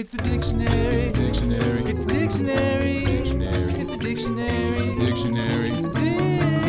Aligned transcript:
It's 0.00 0.08
the 0.08 0.16
dictionary. 0.22 1.12
Dictionary. 1.12 1.82
It's 1.82 1.98
the 1.98 2.06
dictionary. 2.06 3.04
Dictionary. 3.04 3.74
It's 3.74 3.90
the 3.90 3.98
dictionary. 3.98 4.96
Dictionary. 4.96 5.68
It's 5.68 5.82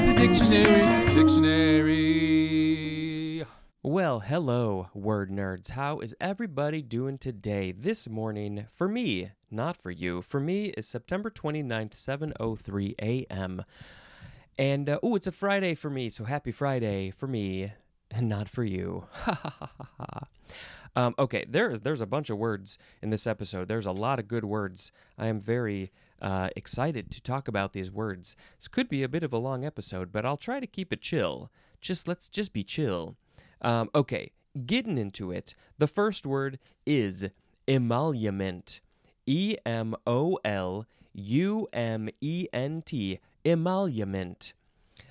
the 0.05 0.13
dictionary. 0.17 1.05
Dictionary. 1.15 3.45
Well, 3.81 4.19
hello, 4.19 4.89
word 4.93 5.31
nerds. 5.31 5.69
How 5.69 6.01
is 6.01 6.13
everybody 6.19 6.81
doing 6.81 7.17
today? 7.17 7.71
This 7.71 8.09
morning, 8.09 8.65
for 8.75 8.89
me, 8.89 9.31
not 9.49 9.81
for 9.81 9.91
you, 9.91 10.21
for 10.21 10.41
me 10.41 10.73
is 10.75 10.85
September 10.85 11.29
29th, 11.29 11.93
7:03 11.93 12.95
a.m. 13.01 13.63
And 14.57 14.89
uh, 14.89 14.99
oh, 15.01 15.15
it's 15.15 15.27
a 15.27 15.31
Friday 15.31 15.73
for 15.73 15.89
me, 15.89 16.09
so 16.09 16.25
happy 16.25 16.51
Friday 16.51 17.11
for 17.11 17.27
me 17.27 17.71
and 18.13 18.27
not 18.27 18.49
for 18.49 18.65
you. 18.65 19.05
Ha 19.13 19.39
ha 19.41 19.55
ha 19.57 19.71
ha 19.77 19.87
ha. 19.97 20.27
Um, 20.95 21.15
okay, 21.17 21.45
there's 21.47 21.81
there's 21.81 22.01
a 22.01 22.05
bunch 22.05 22.29
of 22.29 22.37
words 22.37 22.77
in 23.01 23.09
this 23.09 23.25
episode. 23.25 23.67
There's 23.67 23.85
a 23.85 23.91
lot 23.91 24.19
of 24.19 24.27
good 24.27 24.45
words. 24.45 24.91
I 25.17 25.27
am 25.27 25.39
very 25.39 25.91
uh, 26.21 26.49
excited 26.55 27.09
to 27.11 27.21
talk 27.21 27.47
about 27.47 27.73
these 27.73 27.91
words. 27.91 28.35
This 28.57 28.67
could 28.67 28.89
be 28.89 29.03
a 29.03 29.09
bit 29.09 29.23
of 29.23 29.33
a 29.33 29.37
long 29.37 29.65
episode, 29.65 30.11
but 30.11 30.25
I'll 30.25 30.37
try 30.37 30.59
to 30.59 30.67
keep 30.67 30.91
it 30.91 31.01
chill. 31.01 31.49
Just 31.79 32.07
let's 32.07 32.27
just 32.27 32.53
be 32.53 32.63
chill. 32.63 33.15
Um, 33.61 33.89
okay, 33.95 34.31
getting 34.65 34.97
into 34.97 35.31
it. 35.31 35.55
The 35.77 35.87
first 35.87 36.25
word 36.25 36.59
is 36.85 37.27
emolument. 37.67 38.81
E 39.25 39.55
M 39.65 39.95
O 40.05 40.39
L 40.43 40.85
U 41.13 41.67
M 41.73 42.09
E 42.19 42.47
N 42.51 42.81
T. 42.85 43.19
Emolument. 43.45 44.53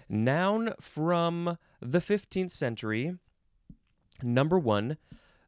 Noun 0.08 0.74
from 0.80 1.58
the 1.80 2.00
15th 2.00 2.50
century. 2.50 3.16
Number 4.22 4.58
one, 4.58 4.98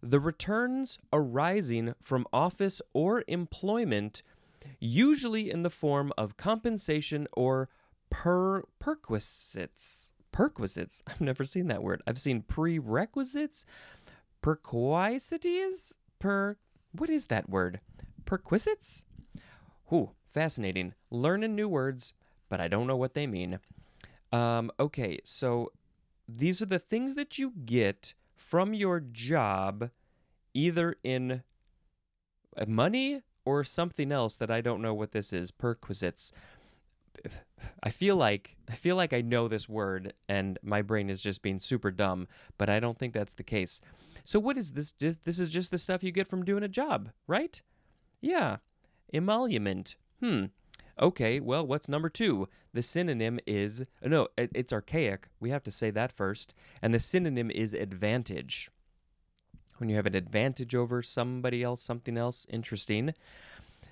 the 0.03 0.21
returns 0.21 0.99
arising 1.13 1.95
from 2.03 2.27
office 2.33 2.83
or 2.93 3.25
employment, 3.29 4.23
usually 4.81 5.51
in 5.51 5.63
the 5.63 5.71
form 5.71 6.13
of 6.19 6.37
compensation 6.37 7.29
or 7.33 7.69
per 8.11 8.65
perquisites. 8.79 10.11
Perquisites? 10.33 11.03
I've 11.07 11.21
never 11.21 11.45
seen 11.45 11.69
that 11.69 11.83
word. 11.83 12.03
I've 12.07 12.19
seen 12.19 12.43
prerequisites, 12.43 13.65
perquisites, 14.43 15.97
per. 16.19 16.57
What 16.93 17.09
is 17.09 17.27
that 17.27 17.49
word? 17.49 17.81
Perquisites? 18.25 19.05
Whew, 19.89 20.11
fascinating. 20.29 20.95
Learning 21.11 21.55
new 21.55 21.69
words, 21.69 22.13
but 22.49 22.61
I 22.61 22.69
don't 22.69 22.87
know 22.87 22.97
what 22.97 23.15
they 23.15 23.27
mean. 23.27 23.61
Um, 24.33 24.71
okay, 24.81 25.21
so 25.25 25.71
these 26.29 26.61
are 26.63 26.67
the 26.67 26.79
things 26.79 27.15
that 27.15 27.39
you 27.39 27.53
get 27.65 28.15
from 28.43 28.75
your 28.75 29.01
job, 29.01 29.91
either 30.53 30.97
in 31.03 31.43
money 32.67 33.23
or 33.45 33.65
something 33.65 34.13
else 34.13 34.37
that 34.37 34.51
I 34.51 34.61
don't 34.61 34.83
know 34.83 34.93
what 34.93 35.13
this 35.13 35.33
is. 35.33 35.51
Perquisites. 35.51 36.33
I 37.83 37.91
feel 37.91 38.17
like 38.17 38.57
I 38.69 38.75
feel 38.75 38.97
like 38.97 39.13
I 39.13 39.21
know 39.21 39.47
this 39.47 39.69
word, 39.69 40.15
and 40.29 40.59
my 40.63 40.83
brain 40.83 41.09
is 41.09 41.23
just 41.23 41.41
being 41.41 41.61
super 41.61 41.91
dumb. 41.91 42.27
But 42.59 42.69
I 42.69 42.81
don't 42.81 42.99
think 42.99 43.15
that's 43.15 43.35
the 43.35 43.45
case. 43.45 43.81
So 44.25 44.39
what 44.41 44.59
is 44.59 44.73
this? 44.73 44.93
This 44.93 45.39
is 45.39 45.49
just 45.51 45.71
the 45.71 45.79
stuff 45.79 46.03
you 46.03 46.11
get 46.11 46.29
from 46.29 46.45
doing 46.45 46.63
a 46.63 46.69
job, 46.69 47.11
right? 47.27 47.63
Yeah, 48.21 48.59
emolument. 49.13 49.97
Hmm. 50.21 50.47
Okay, 51.03 51.41
well, 51.41 51.67
what's 51.67 51.89
number 51.89 52.09
two? 52.09 52.49
The 52.73 52.81
synonym 52.81 53.41
is 53.45 53.85
no, 54.05 54.29
it's 54.39 54.73
archaic. 54.73 55.27
We 55.41 55.51
have 55.51 55.65
to 55.65 55.73
say 55.73 55.91
that 55.91 56.13
first. 56.13 56.55
And 56.81 56.95
the 56.95 57.01
synonym 57.01 57.51
is 57.51 57.75
advantage. 57.75 58.71
When 59.79 59.89
you 59.89 59.97
have 59.97 60.07
an 60.07 60.15
advantage 60.15 60.77
over 60.77 61.03
somebody 61.03 61.61
else, 61.61 61.83
something 61.83 62.17
else, 62.17 62.47
interesting. 62.49 63.15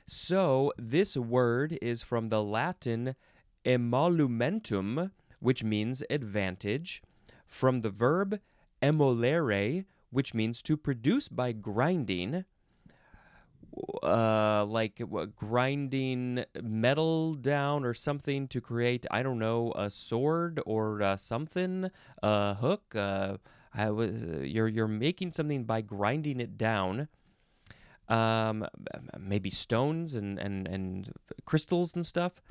So 0.07 0.73
this 0.79 1.17
word 1.17 1.77
is 1.83 2.05
from 2.05 2.29
the 2.29 2.45
Latin 2.45 3.17
emolumentum, 3.65 5.11
which 5.41 5.65
means 5.65 6.05
advantage, 6.11 7.03
from 7.45 7.81
the 7.81 7.91
verb 7.91 8.39
emolere, 8.81 9.85
which 10.11 10.33
means 10.33 10.63
to 10.63 10.77
produce 10.77 11.27
by 11.27 11.51
grinding 11.51 12.45
uh 14.03 14.65
like 14.67 15.01
grinding 15.37 16.45
metal 16.63 17.35
down 17.35 17.85
or 17.85 17.95
something 17.95 18.49
to 18.49 18.61
create 18.61 19.07
i 19.11 19.23
don't 19.23 19.39
know 19.39 19.73
a 19.77 19.89
sword 19.89 20.61
or 20.67 21.03
uh, 21.03 21.17
something 21.17 21.91
a 22.23 22.55
hook 22.55 22.95
uh 22.97 23.37
I 23.75 23.91
was, 23.91 24.11
you're 24.43 24.69
you're 24.69 24.89
making 24.89 25.33
something 25.33 25.65
by 25.65 25.81
grinding 25.81 26.41
it 26.41 26.59
down 26.59 27.09
um 28.09 28.67
maybe 29.19 29.51
stones 29.51 30.15
and 30.15 30.39
and 30.39 30.67
and 30.67 31.13
crystals 31.45 31.95
and 31.95 32.05
stuff. 32.05 32.43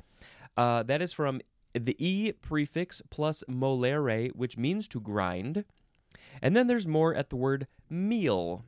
Uh 0.56 0.82
that 0.84 1.02
is 1.02 1.12
from 1.12 1.40
the 1.74 1.94
e 1.98 2.32
prefix 2.32 3.02
plus 3.10 3.44
molere 3.48 4.30
which 4.34 4.56
means 4.56 4.88
to 4.88 5.00
grind. 5.00 5.64
And 6.42 6.56
then 6.56 6.66
there's 6.66 6.86
more 6.86 7.14
at 7.14 7.28
the 7.28 7.36
word 7.36 7.66
meal 7.90 8.64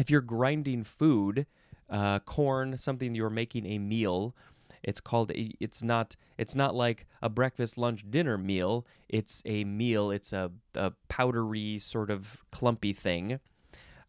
if 0.00 0.10
you're 0.10 0.22
grinding 0.22 0.82
food, 0.82 1.46
uh, 1.90 2.18
corn, 2.20 2.78
something 2.78 3.14
you're 3.14 3.28
making 3.28 3.66
a 3.66 3.78
meal, 3.78 4.34
it's 4.82 5.00
called. 5.00 5.30
A, 5.32 5.52
it's 5.60 5.82
not. 5.82 6.16
It's 6.38 6.54
not 6.54 6.74
like 6.74 7.06
a 7.20 7.28
breakfast, 7.28 7.76
lunch, 7.76 8.10
dinner 8.10 8.38
meal. 8.38 8.86
It's 9.10 9.42
a 9.44 9.64
meal. 9.64 10.10
It's 10.10 10.32
a, 10.32 10.50
a 10.74 10.92
powdery 11.08 11.78
sort 11.78 12.10
of 12.10 12.42
clumpy 12.50 12.94
thing. 12.94 13.40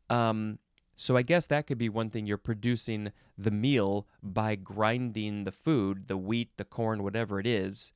Um, 0.09 0.59
so 0.95 1.17
I 1.17 1.23
guess 1.23 1.47
that 1.47 1.67
could 1.67 1.77
be 1.77 1.89
one 1.89 2.09
thing. 2.09 2.25
You're 2.25 2.37
producing 2.37 3.11
the 3.37 3.51
meal 3.51 4.07
by 4.23 4.55
grinding 4.55 5.43
the 5.43 5.51
food, 5.51 6.07
the 6.07 6.17
wheat, 6.17 6.51
the 6.55 6.63
corn, 6.63 7.03
whatever 7.03 7.37
it 7.37 7.47
is. 7.47 7.91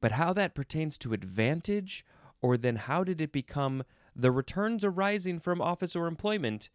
But 0.00 0.12
how 0.12 0.32
that 0.32 0.54
pertains 0.54 0.96
to 0.98 1.12
advantage, 1.12 2.04
or 2.40 2.56
then 2.56 2.76
how 2.76 3.04
did 3.04 3.20
it 3.20 3.32
become 3.32 3.84
the 4.14 4.30
returns 4.30 4.84
arising 4.84 5.38
from 5.40 5.60
office 5.60 5.96
or 5.96 6.06
employment, 6.06 6.68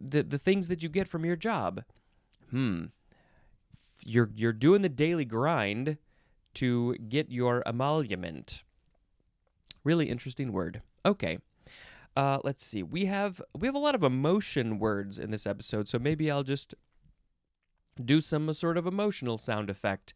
the 0.00 0.22
the 0.22 0.38
things 0.38 0.68
that 0.68 0.82
you 0.82 0.88
get 0.88 1.08
from 1.08 1.24
your 1.24 1.36
job. 1.36 1.84
Hmm. 2.50 2.86
You're 4.04 4.30
you're 4.34 4.52
doing 4.52 4.82
the 4.82 4.88
daily 4.88 5.24
grind 5.24 5.98
to 6.54 6.96
get 6.96 7.30
your 7.30 7.62
emolument. 7.66 8.62
Really 9.84 10.08
interesting 10.08 10.52
word. 10.52 10.82
Okay. 11.04 11.38
Uh, 12.14 12.38
let's 12.44 12.64
see. 12.64 12.82
We 12.82 13.06
have 13.06 13.40
we 13.58 13.66
have 13.66 13.74
a 13.74 13.80
lot 13.80 13.94
of 13.94 14.02
emotion 14.02 14.78
words 14.78 15.18
in 15.18 15.30
this 15.30 15.46
episode, 15.46 15.88
so 15.88 15.98
maybe 15.98 16.30
I'll 16.30 16.42
just 16.42 16.74
do 18.02 18.20
some 18.20 18.52
sort 18.54 18.76
of 18.76 18.86
emotional 18.86 19.38
sound 19.38 19.70
effect, 19.70 20.14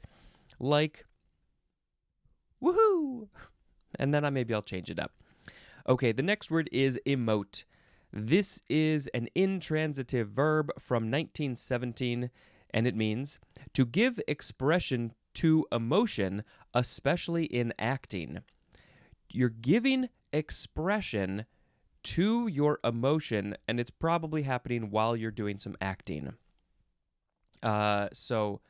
like 0.59 1.07
woohoo, 2.63 3.29
and 3.99 4.13
then 4.13 4.25
I 4.25 4.31
maybe 4.31 4.53
I'll 4.53 4.63
change 4.63 4.91
it 4.91 4.99
up. 4.99 5.13
Okay, 5.89 6.11
the 6.11 6.23
next 6.23 6.51
word 6.51 6.69
is 6.73 6.99
emote. 7.07 7.65
This 8.13 8.61
is 8.69 9.09
an 9.09 9.29
intransitive 9.35 10.31
verb 10.31 10.71
from 10.79 11.05
1917, 11.05 12.31
and 12.71 12.87
it 12.87 12.97
means 12.97 13.39
to 13.75 13.85
give 13.85 14.21
expression 14.27 15.13
to 15.35 15.67
emotion, 15.71 16.43
especially 16.75 17.45
in 17.45 17.73
acting. 17.79 18.41
You're 19.31 19.49
giving 19.49 20.09
expression 20.33 21.45
to 22.05 22.49
your 22.49 22.81
emotion, 22.83 23.57
and 23.69 23.79
it's 23.79 23.91
probably 23.91 24.43
happening 24.43 24.91
while 24.91 25.17
you're 25.17 25.31
doing 25.31 25.59
some 25.59 25.77
acting. 25.81 26.35
Uh, 27.63 28.09
so 28.13 28.61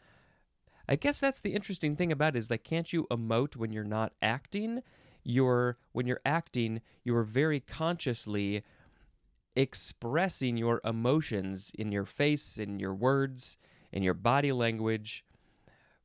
I 0.88 0.97
guess 0.97 1.21
that's 1.21 1.41
the 1.41 1.55
interesting 1.55 1.97
thing 1.97 2.12
about 2.12 2.37
it 2.37 2.38
is 2.38 2.50
like, 2.50 2.65
can't 2.65 2.93
you 2.93 3.06
emote 3.10 3.56
when 3.56 3.72
you're 3.72 3.84
not 3.84 4.12
acting? 4.21 4.82
You're 5.26 5.76
when 5.92 6.06
you're 6.06 6.20
acting 6.25 6.81
you're 7.03 7.25
very 7.25 7.59
consciously 7.59 8.62
expressing 9.56 10.56
your 10.56 10.81
emotions 10.84 11.72
in 11.76 11.91
your 11.91 12.04
face 12.04 12.58
in 12.58 12.78
your 12.78 12.94
words 12.94 13.56
in 13.93 14.02
your 14.02 14.14
body 14.14 14.52
language 14.52 15.25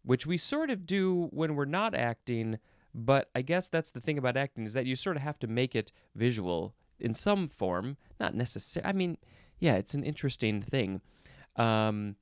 which 0.04 0.26
we 0.26 0.38
sort 0.38 0.72
of 0.72 0.88
do 0.88 1.28
when 1.32 1.56
we're 1.56 1.66
not 1.66 1.94
acting. 1.94 2.58
But 2.94 3.30
i 3.36 3.42
guess 3.42 3.70
that's 3.70 3.92
the 3.92 4.02
thing 4.02 4.18
about 4.18 4.36
acting 4.36 4.66
is 4.66 4.74
that 4.74 4.86
you 4.86 4.96
sort 4.96 5.16
of 5.16 5.22
have 5.22 5.40
to 5.40 5.48
make 5.48 5.76
it 5.76 5.92
visual 6.16 6.74
in 7.00 7.14
some 7.14 7.48
form 7.48 7.96
not 8.20 8.36
necessarily 8.36 8.90
i 8.90 8.92
mean 8.92 9.18
yeah 9.60 9.76
it's 9.76 9.94
an 9.94 10.04
interesting 10.04 10.62
thing. 10.62 11.02
Um, 11.56 12.16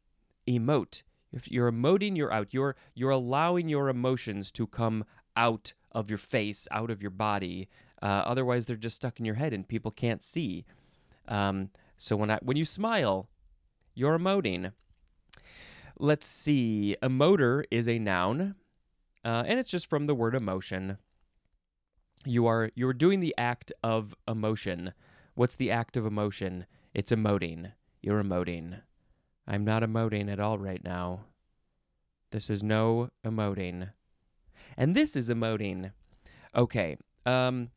emote. 0.48 1.04
If 1.31 1.50
you're 1.52 1.72
emoting 1.72 2.18
you're 2.18 2.34
out. 2.34 2.50
You're 2.52 2.75
you're 2.94 3.10
allowing 3.10 3.69
your 3.69 3.88
emotions 3.90 4.52
to 4.52 4.68
come 4.68 5.06
out 5.36 5.74
of 5.92 6.10
your 6.10 6.18
face, 6.18 6.68
out 6.72 6.92
of 6.92 7.02
your 7.02 7.12
body. 7.12 7.68
Uh, 8.02 8.24
otherwise, 8.26 8.66
they're 8.66 8.76
just 8.76 8.96
stuck 8.96 9.20
in 9.20 9.26
your 9.26 9.36
head 9.36 9.54
and 9.54 9.68
people 9.68 9.92
can't 9.92 10.24
see. 10.24 10.66
Um, 11.28 11.70
so 11.98 12.16
when 12.16 12.32
I 12.32 12.40
when 12.42 12.58
you 12.58 12.66
smile, 12.66 13.28
you're 13.94 14.18
emoting. 14.18 14.72
Let's 15.98 16.28
see. 16.28 16.96
Emoter 17.04 17.64
is 17.70 17.90
a 17.90 18.00
noun, 18.00 18.56
uh, 19.26 19.44
and 19.46 19.60
it's 19.60 19.70
just 19.70 19.90
from 19.90 20.08
the 20.08 20.16
word 20.16 20.34
emotion. 20.34 20.98
You 22.26 22.48
are 22.48 22.72
you're 22.76 22.94
doing 22.94 23.20
the 23.20 23.36
act 23.38 23.72
of 23.84 24.16
emotion. 24.28 24.94
What's 25.36 25.56
the 25.56 25.72
act 25.72 25.98
of 25.98 26.06
emotion? 26.06 26.66
It's 26.94 27.12
emoting. 27.12 27.72
you're 28.02 28.24
emoting. 28.24 28.82
I'm 29.48 29.66
not 29.66 29.84
emoting 29.84 30.32
at 30.32 30.40
all 30.40 30.58
right 30.58 30.84
now. 30.84 31.22
This 32.32 32.50
is 32.50 32.64
no 32.64 33.10
emoting. 33.26 33.90
And 34.78 34.96
this 34.96 35.16
is 35.16 35.30
emoting. 35.30 35.92
Okay. 36.56 36.98
Um 37.26 37.70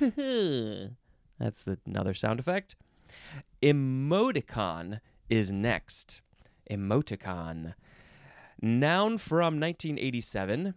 That's 0.00 1.64
the, 1.64 1.78
another 1.86 2.14
sound 2.14 2.40
effect. 2.40 2.74
Emoticon 3.62 5.00
is 5.28 5.52
next. 5.52 6.20
Emoticon. 6.70 7.74
Noun 8.60 9.18
from 9.18 9.60
1987. 9.60 10.74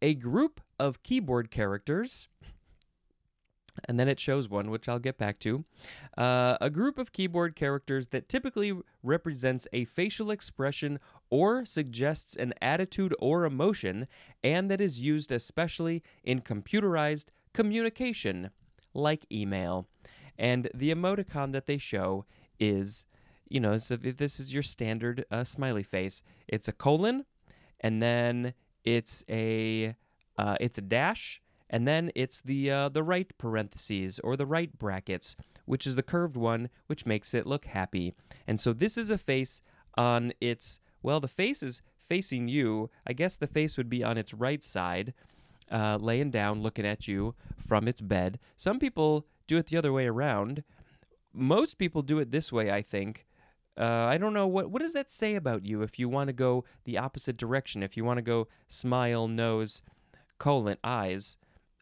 A 0.00 0.14
group 0.14 0.60
of 0.78 1.02
keyboard 1.02 1.50
characters. 1.50 2.28
And 3.88 3.98
then 3.98 4.08
it 4.08 4.20
shows 4.20 4.48
one, 4.48 4.70
which 4.70 4.88
I'll 4.88 4.98
get 4.98 5.16
back 5.16 5.38
to. 5.40 5.64
Uh, 6.18 6.58
a 6.60 6.68
group 6.68 6.98
of 6.98 7.12
keyboard 7.12 7.56
characters 7.56 8.08
that 8.08 8.28
typically 8.28 8.74
represents 9.02 9.66
a 9.72 9.84
facial 9.86 10.30
expression 10.30 10.98
or 11.32 11.64
suggests 11.64 12.36
an 12.36 12.52
attitude 12.60 13.14
or 13.18 13.46
emotion, 13.46 14.06
and 14.44 14.70
that 14.70 14.82
is 14.82 15.00
used 15.00 15.32
especially 15.32 16.02
in 16.22 16.42
computerized 16.42 17.30
communication, 17.54 18.50
like 18.92 19.24
email. 19.32 19.88
And 20.38 20.68
the 20.74 20.90
emoticon 20.90 21.52
that 21.52 21.64
they 21.64 21.78
show 21.78 22.26
is, 22.60 23.06
you 23.48 23.60
know, 23.60 23.78
so 23.78 23.96
this 23.96 24.38
is 24.38 24.52
your 24.52 24.62
standard 24.62 25.24
uh, 25.30 25.42
smiley 25.44 25.82
face. 25.82 26.22
It's 26.48 26.68
a 26.68 26.72
colon, 26.72 27.24
and 27.80 28.02
then 28.02 28.52
it's 28.84 29.24
a 29.30 29.96
uh, 30.36 30.56
it's 30.60 30.76
a 30.76 30.82
dash, 30.82 31.40
and 31.70 31.88
then 31.88 32.10
it's 32.14 32.42
the 32.42 32.70
uh, 32.70 32.88
the 32.90 33.02
right 33.02 33.32
parentheses 33.38 34.18
or 34.18 34.36
the 34.36 34.44
right 34.44 34.78
brackets, 34.78 35.34
which 35.64 35.86
is 35.86 35.96
the 35.96 36.02
curved 36.02 36.36
one, 36.36 36.68
which 36.88 37.06
makes 37.06 37.32
it 37.32 37.46
look 37.46 37.64
happy. 37.64 38.12
And 38.46 38.60
so 38.60 38.74
this 38.74 38.98
is 38.98 39.08
a 39.08 39.16
face 39.16 39.62
on 39.96 40.34
its 40.38 40.80
well, 41.02 41.20
the 41.20 41.28
face 41.28 41.62
is 41.62 41.82
facing 41.98 42.48
you. 42.48 42.90
I 43.06 43.12
guess 43.12 43.36
the 43.36 43.46
face 43.46 43.76
would 43.76 43.88
be 43.88 44.04
on 44.04 44.18
its 44.18 44.34
right 44.34 44.62
side, 44.62 45.14
uh, 45.70 45.98
laying 46.00 46.30
down, 46.30 46.62
looking 46.62 46.86
at 46.86 47.08
you 47.08 47.34
from 47.56 47.88
its 47.88 48.00
bed. 48.00 48.38
Some 48.56 48.78
people 48.78 49.26
do 49.46 49.56
it 49.56 49.66
the 49.66 49.76
other 49.76 49.92
way 49.92 50.06
around. 50.06 50.64
Most 51.32 51.78
people 51.78 52.02
do 52.02 52.18
it 52.18 52.30
this 52.30 52.52
way, 52.52 52.70
I 52.70 52.82
think. 52.82 53.26
Uh, 53.78 54.06
I 54.10 54.18
don't 54.18 54.34
know 54.34 54.46
what 54.46 54.70
what 54.70 54.82
does 54.82 54.92
that 54.92 55.10
say 55.10 55.34
about 55.34 55.64
you 55.64 55.80
if 55.80 55.98
you 55.98 56.06
want 56.06 56.28
to 56.28 56.34
go 56.34 56.64
the 56.84 56.98
opposite 56.98 57.38
direction. 57.38 57.82
If 57.82 57.96
you 57.96 58.04
want 58.04 58.18
to 58.18 58.22
go 58.22 58.48
smile, 58.68 59.28
nose, 59.28 59.80
colon, 60.38 60.76
eyes. 60.84 61.38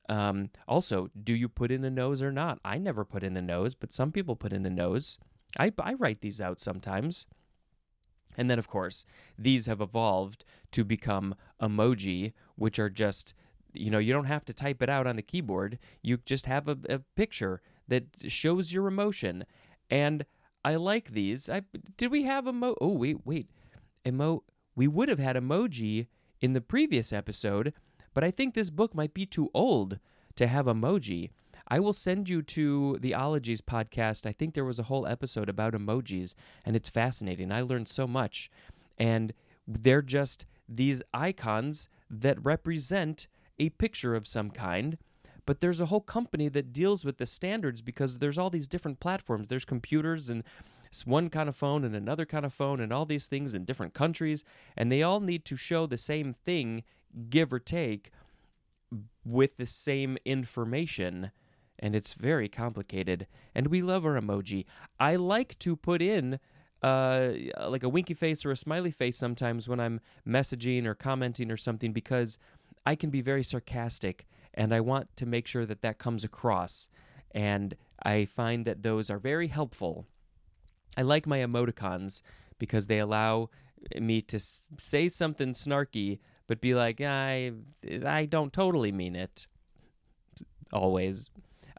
Um, 0.08 0.50
also, 0.68 1.08
do 1.20 1.34
you 1.34 1.48
put 1.48 1.70
in 1.70 1.84
a 1.84 1.90
nose 1.90 2.22
or 2.22 2.32
not? 2.32 2.58
I 2.64 2.78
never 2.78 3.04
put 3.04 3.22
in 3.22 3.36
a 3.36 3.42
nose, 3.42 3.74
but 3.74 3.92
some 3.92 4.12
people 4.12 4.36
put 4.36 4.52
in 4.52 4.66
a 4.66 4.70
nose. 4.70 5.18
I, 5.58 5.72
I 5.78 5.94
write 5.94 6.20
these 6.20 6.40
out 6.40 6.60
sometimes. 6.60 7.26
And 8.40 8.48
then, 8.48 8.58
of 8.58 8.68
course, 8.68 9.04
these 9.38 9.66
have 9.66 9.82
evolved 9.82 10.46
to 10.72 10.82
become 10.82 11.34
emoji, 11.60 12.32
which 12.56 12.78
are 12.78 12.88
just, 12.88 13.34
you 13.74 13.90
know, 13.90 13.98
you 13.98 14.14
don't 14.14 14.24
have 14.24 14.46
to 14.46 14.54
type 14.54 14.80
it 14.80 14.88
out 14.88 15.06
on 15.06 15.16
the 15.16 15.22
keyboard. 15.22 15.78
You 16.00 16.16
just 16.24 16.46
have 16.46 16.66
a, 16.66 16.78
a 16.88 17.00
picture 17.16 17.60
that 17.88 18.04
shows 18.28 18.72
your 18.72 18.88
emotion. 18.88 19.44
And 19.90 20.24
I 20.64 20.76
like 20.76 21.10
these. 21.10 21.50
I 21.50 21.64
did 21.98 22.10
we 22.10 22.22
have 22.22 22.46
emo? 22.46 22.76
Oh 22.80 22.96
wait, 22.96 23.18
wait, 23.26 23.50
emo. 24.08 24.42
We 24.74 24.88
would 24.88 25.10
have 25.10 25.18
had 25.18 25.36
emoji 25.36 26.06
in 26.40 26.54
the 26.54 26.62
previous 26.62 27.12
episode, 27.12 27.74
but 28.14 28.24
I 28.24 28.30
think 28.30 28.54
this 28.54 28.70
book 28.70 28.94
might 28.94 29.12
be 29.12 29.26
too 29.26 29.50
old 29.52 29.98
to 30.36 30.46
have 30.46 30.64
emoji. 30.64 31.28
I 31.70 31.78
will 31.78 31.92
send 31.92 32.28
you 32.28 32.42
to 32.42 32.98
the 33.00 33.14
Ologies 33.14 33.60
podcast. 33.60 34.26
I 34.26 34.32
think 34.32 34.54
there 34.54 34.64
was 34.64 34.80
a 34.80 34.84
whole 34.84 35.06
episode 35.06 35.48
about 35.48 35.72
emojis, 35.72 36.34
and 36.64 36.74
it's 36.74 36.88
fascinating. 36.88 37.52
I 37.52 37.60
learned 37.60 37.88
so 37.88 38.08
much. 38.08 38.50
And 38.98 39.32
they're 39.68 40.02
just 40.02 40.46
these 40.68 41.00
icons 41.14 41.88
that 42.10 42.44
represent 42.44 43.28
a 43.60 43.70
picture 43.70 44.16
of 44.16 44.26
some 44.26 44.50
kind. 44.50 44.98
But 45.46 45.60
there's 45.60 45.80
a 45.80 45.86
whole 45.86 46.00
company 46.00 46.48
that 46.48 46.72
deals 46.72 47.04
with 47.04 47.18
the 47.18 47.26
standards 47.26 47.82
because 47.82 48.18
there's 48.18 48.38
all 48.38 48.50
these 48.50 48.66
different 48.66 48.98
platforms. 48.98 49.46
There's 49.46 49.64
computers 49.64 50.28
and 50.28 50.42
one 51.04 51.30
kind 51.30 51.48
of 51.48 51.54
phone 51.54 51.84
and 51.84 51.94
another 51.94 52.26
kind 52.26 52.44
of 52.44 52.52
phone 52.52 52.80
and 52.80 52.92
all 52.92 53.06
these 53.06 53.28
things 53.28 53.54
in 53.54 53.64
different 53.64 53.94
countries. 53.94 54.42
And 54.76 54.90
they 54.90 55.02
all 55.02 55.20
need 55.20 55.44
to 55.46 55.56
show 55.56 55.86
the 55.86 55.96
same 55.96 56.32
thing, 56.32 56.82
give 57.28 57.52
or 57.52 57.60
take, 57.60 58.10
with 59.24 59.56
the 59.56 59.66
same 59.66 60.18
information 60.24 61.30
and 61.80 61.96
it's 61.96 62.14
very 62.14 62.48
complicated. 62.48 63.26
And 63.54 63.66
we 63.68 63.82
love 63.82 64.04
our 64.06 64.20
emoji. 64.20 64.66
I 65.00 65.16
like 65.16 65.58
to 65.60 65.74
put 65.74 66.00
in 66.00 66.38
uh, 66.82 67.32
like 67.66 67.82
a 67.82 67.88
winky 67.88 68.14
face 68.14 68.44
or 68.44 68.52
a 68.52 68.56
smiley 68.56 68.90
face 68.90 69.16
sometimes 69.16 69.68
when 69.68 69.80
I'm 69.80 70.00
messaging 70.26 70.86
or 70.86 70.94
commenting 70.94 71.50
or 71.50 71.56
something 71.56 71.92
because 71.92 72.38
I 72.86 72.94
can 72.94 73.10
be 73.10 73.20
very 73.20 73.42
sarcastic 73.42 74.26
and 74.54 74.74
I 74.74 74.80
want 74.80 75.14
to 75.16 75.26
make 75.26 75.46
sure 75.46 75.66
that 75.66 75.82
that 75.82 75.98
comes 75.98 76.22
across. 76.22 76.88
And 77.32 77.76
I 78.02 78.26
find 78.26 78.64
that 78.66 78.82
those 78.82 79.10
are 79.10 79.18
very 79.18 79.48
helpful. 79.48 80.06
I 80.96 81.02
like 81.02 81.26
my 81.26 81.38
emoticons 81.38 82.22
because 82.58 82.86
they 82.86 82.98
allow 82.98 83.50
me 83.98 84.20
to 84.20 84.38
say 84.38 85.08
something 85.08 85.52
snarky 85.52 86.18
but 86.46 86.60
be 86.60 86.74
like 86.74 87.00
I 87.00 87.52
I 88.04 88.26
don't 88.26 88.52
totally 88.52 88.92
mean 88.92 89.14
it 89.14 89.46
always. 90.72 91.30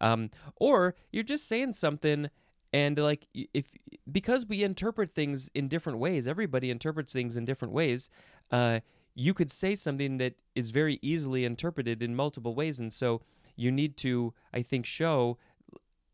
Um, 0.01 0.29
or 0.57 0.95
you're 1.11 1.23
just 1.23 1.47
saying 1.47 1.73
something 1.73 2.29
and 2.73 2.97
like 2.97 3.27
if 3.33 3.71
because 4.11 4.45
we 4.45 4.63
interpret 4.63 5.13
things 5.13 5.49
in 5.53 5.67
different 5.67 5.99
ways 5.99 6.27
everybody 6.27 6.71
interprets 6.71 7.13
things 7.13 7.37
in 7.37 7.45
different 7.45 7.73
ways 7.73 8.09
uh, 8.51 8.79
you 9.15 9.33
could 9.33 9.51
say 9.51 9.75
something 9.75 10.17
that 10.17 10.35
is 10.55 10.69
very 10.71 10.99
easily 11.01 11.45
interpreted 11.45 12.01
in 12.01 12.15
multiple 12.15 12.55
ways. 12.55 12.79
And 12.79 12.91
so 12.91 13.21
you 13.57 13.71
need 13.71 13.97
to 13.97 14.33
i 14.53 14.61
think 14.61 14.85
show 14.85 15.37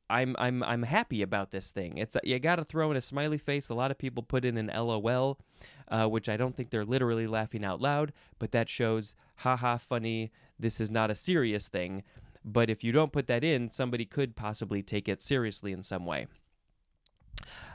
i'm 0.09 0.35
i'm 0.39 0.63
i'm 0.63 0.83
happy 0.83 1.21
about 1.21 1.51
this 1.51 1.69
thing. 1.69 1.97
It's 1.97 2.17
you 2.23 2.39
got 2.39 2.55
to 2.55 2.65
throw 2.65 2.89
in 2.91 2.97
a 2.97 3.01
smiley 3.01 3.37
face. 3.37 3.69
A 3.69 3.75
lot 3.75 3.91
of 3.91 3.97
people 3.97 4.23
put 4.23 4.43
in 4.43 4.57
an 4.57 4.71
lol 4.73 5.39
uh, 5.89 6.07
which 6.07 6.27
i 6.27 6.35
don't 6.35 6.55
think 6.55 6.71
they're 6.71 6.83
literally 6.83 7.27
laughing 7.27 7.63
out 7.63 7.79
loud 7.79 8.11
but 8.39 8.51
that 8.51 8.69
shows 8.69 9.15
haha 9.37 9.77
funny. 9.77 10.31
This 10.59 10.81
is 10.81 10.89
not 10.89 11.11
a 11.11 11.15
serious 11.15 11.67
thing 11.67 12.03
but 12.47 12.69
if 12.69 12.83
you 12.83 12.91
don't 12.91 13.11
put 13.11 13.27
that 13.27 13.43
in, 13.43 13.69
somebody 13.69 14.05
could 14.05 14.35
possibly 14.35 14.81
take 14.81 15.09
it 15.09 15.21
seriously 15.21 15.73
in 15.73 15.83
some 15.83 16.05
way. 16.05 16.27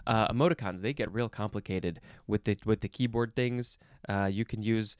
Uh, 0.06 0.26
emoticons 0.28 0.80
they 0.80 0.92
get 0.92 1.12
real 1.12 1.28
complicated 1.28 2.00
with 2.26 2.44
the 2.44 2.56
with 2.64 2.80
the 2.80 2.88
keyboard 2.88 3.36
things. 3.36 3.78
Uh, 4.08 4.28
you 4.30 4.44
can 4.44 4.62
use 4.62 4.96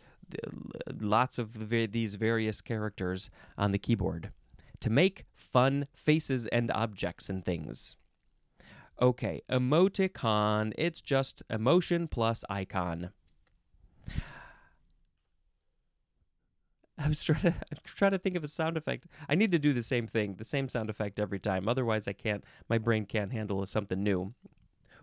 lots 1.01 1.39
of 1.39 1.71
the, 1.71 1.87
these 1.87 2.15
various 2.15 2.61
characters 2.61 3.31
on 3.59 3.73
the 3.73 3.79
keyboard 3.79 4.31
to 4.81 4.91
make 4.91 5.25
fun 5.35 5.87
faces 5.95 6.47
and 6.49 6.71
objects 6.71 7.29
and 7.29 7.45
things. 7.45 7.97
Okay, 9.01 9.43
emoticon. 9.51 10.73
It's 10.79 11.01
just 11.01 11.43
emotion 11.51 12.07
plus 12.07 12.45
icon. 12.49 13.11
I 17.05 17.09
was 17.09 17.25
trying 17.25 17.41
to 17.41 17.49
I'm 17.49 17.79
trying 17.85 18.13
to 18.13 18.19
think 18.19 18.37
of 18.37 18.45
a 18.45 18.49
sound 18.49 18.77
effect. 18.77 19.07
I 19.29 19.35
need 19.35 19.51
to 19.53 19.59
do 19.59 19.73
the 19.73 19.83
same 19.83 20.07
thing, 20.07 20.37
the 20.37 20.45
same 20.45 20.69
sound 20.69 20.89
effect 20.91 21.19
every 21.19 21.41
time. 21.41 21.69
Otherwise, 21.69 22.07
I 22.07 22.13
can't. 22.13 22.45
My 22.69 22.79
brain 22.79 23.07
can't 23.07 23.33
handle 23.33 23.65
something 23.67 24.03
new. 24.03 24.35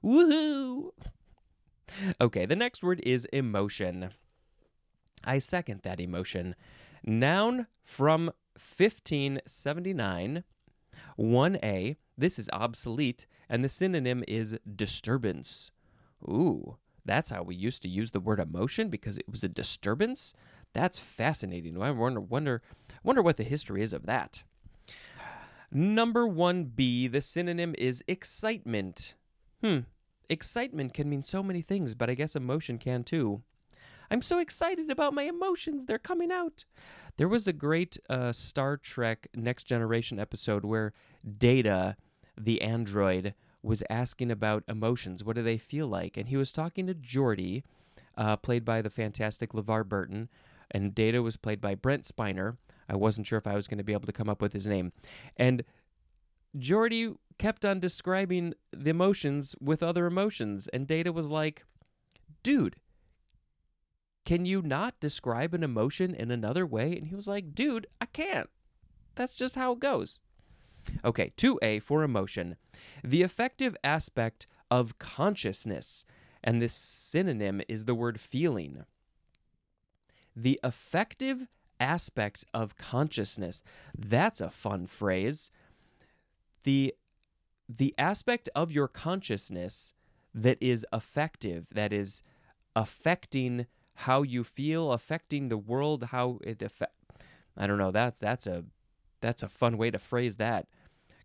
Woohoo! 0.03 0.91
Okay, 2.21 2.45
the 2.45 2.55
next 2.55 2.83
word 2.83 3.01
is 3.03 3.25
emotion. 3.33 4.11
I 5.23 5.39
second 5.39 5.81
that 5.81 5.99
emotion. 5.99 6.55
Noun 7.03 7.65
from 7.81 8.25
1579. 8.53 10.43
1a. 11.17 11.95
This 12.15 12.37
is 12.37 12.47
obsolete, 12.53 13.25
and 13.49 13.63
the 13.63 13.69
synonym 13.69 14.23
is 14.27 14.59
disturbance. 14.75 15.71
Ooh, 16.23 16.77
that's 17.05 17.31
how 17.31 17.41
we 17.41 17.55
used 17.55 17.81
to 17.81 17.89
use 17.89 18.11
the 18.11 18.19
word 18.19 18.39
emotion 18.39 18.89
because 18.89 19.17
it 19.17 19.27
was 19.27 19.43
a 19.43 19.49
disturbance. 19.49 20.33
That's 20.73 20.99
fascinating. 20.99 21.81
I 21.81 21.91
wonder, 21.91 22.19
wonder, 22.19 22.61
wonder 23.03 23.21
what 23.21 23.37
the 23.37 23.43
history 23.43 23.81
is 23.81 23.93
of 23.93 24.05
that. 24.05 24.43
Number 25.71 26.27
1b, 26.27 27.11
the 27.11 27.21
synonym 27.21 27.75
is 27.77 28.03
excitement. 28.07 29.15
Hmm, 29.63 29.79
excitement 30.29 30.93
can 30.93 31.09
mean 31.09 31.23
so 31.23 31.43
many 31.43 31.61
things, 31.61 31.93
but 31.93 32.09
I 32.09 32.15
guess 32.15 32.35
emotion 32.35 32.77
can 32.77 33.03
too. 33.03 33.43
I'm 34.11 34.21
so 34.21 34.39
excited 34.39 34.89
about 34.89 35.13
my 35.13 35.23
emotions. 35.23 35.85
They're 35.85 35.99
coming 35.99 36.31
out. 36.31 36.65
There 37.17 37.27
was 37.27 37.47
a 37.47 37.53
great 37.53 37.97
uh, 38.09 38.31
Star 38.31 38.77
Trek 38.77 39.27
Next 39.35 39.65
Generation 39.65 40.19
episode 40.19 40.65
where 40.65 40.93
Data, 41.37 41.95
the 42.35 42.61
android, 42.61 43.35
was 43.61 43.83
asking 43.89 44.31
about 44.31 44.63
emotions. 44.67 45.23
What 45.23 45.35
do 45.35 45.43
they 45.43 45.57
feel 45.57 45.87
like? 45.87 46.17
And 46.17 46.29
he 46.29 46.37
was 46.37 46.51
talking 46.51 46.87
to 46.87 46.95
Geordi, 46.95 47.63
uh, 48.17 48.37
played 48.37 48.65
by 48.65 48.81
the 48.81 48.89
fantastic 48.89 49.51
LeVar 49.51 49.87
Burton, 49.87 50.29
and 50.71 50.95
Data 50.95 51.21
was 51.21 51.37
played 51.37 51.61
by 51.61 51.75
Brent 51.75 52.03
Spiner. 52.03 52.57
I 52.87 52.95
wasn't 52.95 53.27
sure 53.27 53.37
if 53.37 53.47
I 53.47 53.55
was 53.55 53.67
going 53.67 53.77
to 53.77 53.83
be 53.83 53.93
able 53.93 54.07
to 54.07 54.11
come 54.11 54.29
up 54.29 54.41
with 54.41 54.53
his 54.53 54.67
name. 54.67 54.91
And 55.37 55.63
Geordi 56.57 57.15
kept 57.37 57.63
on 57.63 57.79
describing 57.79 58.53
the 58.71 58.89
emotions 58.89 59.55
with 59.61 59.83
other 59.83 60.05
emotions, 60.05 60.67
and 60.67 60.87
Data 60.87 61.11
was 61.11 61.29
like, 61.29 61.63
dude, 62.43 62.75
can 64.25 64.45
you 64.45 64.61
not 64.61 64.99
describe 64.99 65.53
an 65.53 65.63
emotion 65.63 66.13
in 66.13 66.31
another 66.31 66.65
way? 66.65 66.95
And 66.97 67.07
he 67.07 67.15
was 67.15 67.27
like, 67.27 67.55
dude, 67.55 67.87
I 68.01 68.05
can't. 68.05 68.49
That's 69.15 69.33
just 69.33 69.55
how 69.55 69.73
it 69.73 69.79
goes. 69.79 70.19
Okay, 71.03 71.33
2A 71.37 71.81
for 71.81 72.03
emotion. 72.03 72.55
The 73.03 73.23
affective 73.23 73.75
aspect 73.83 74.47
of 74.71 74.97
consciousness, 74.99 76.05
and 76.43 76.61
this 76.61 76.73
synonym 76.73 77.61
is 77.67 77.85
the 77.85 77.95
word 77.95 78.19
feeling. 78.19 78.85
The 80.41 80.57
effective 80.63 81.47
aspect 81.81 82.45
of 82.53 82.77
consciousness. 82.77 83.61
That's 83.97 84.39
a 84.39 84.49
fun 84.49 84.85
phrase. 84.85 85.51
The 86.63 86.95
the 87.67 87.93
aspect 87.97 88.49
of 88.55 88.71
your 88.71 88.87
consciousness 88.87 89.93
that 90.33 90.57
is 90.61 90.85
effective, 90.93 91.67
that 91.73 91.91
is 91.93 92.23
affecting 92.75 93.67
how 93.93 94.23
you 94.23 94.43
feel, 94.43 94.93
affecting 94.93 95.49
the 95.49 95.57
world, 95.57 96.05
how 96.05 96.39
it 96.41 96.61
affect. 96.61 96.93
I 97.57 97.67
don't 97.67 97.77
know. 97.77 97.91
That's 97.91 98.19
that's 98.19 98.47
a 98.47 98.63
that's 99.19 99.43
a 99.43 99.49
fun 99.49 99.77
way 99.77 99.91
to 99.91 99.99
phrase 99.99 100.37
that. 100.37 100.67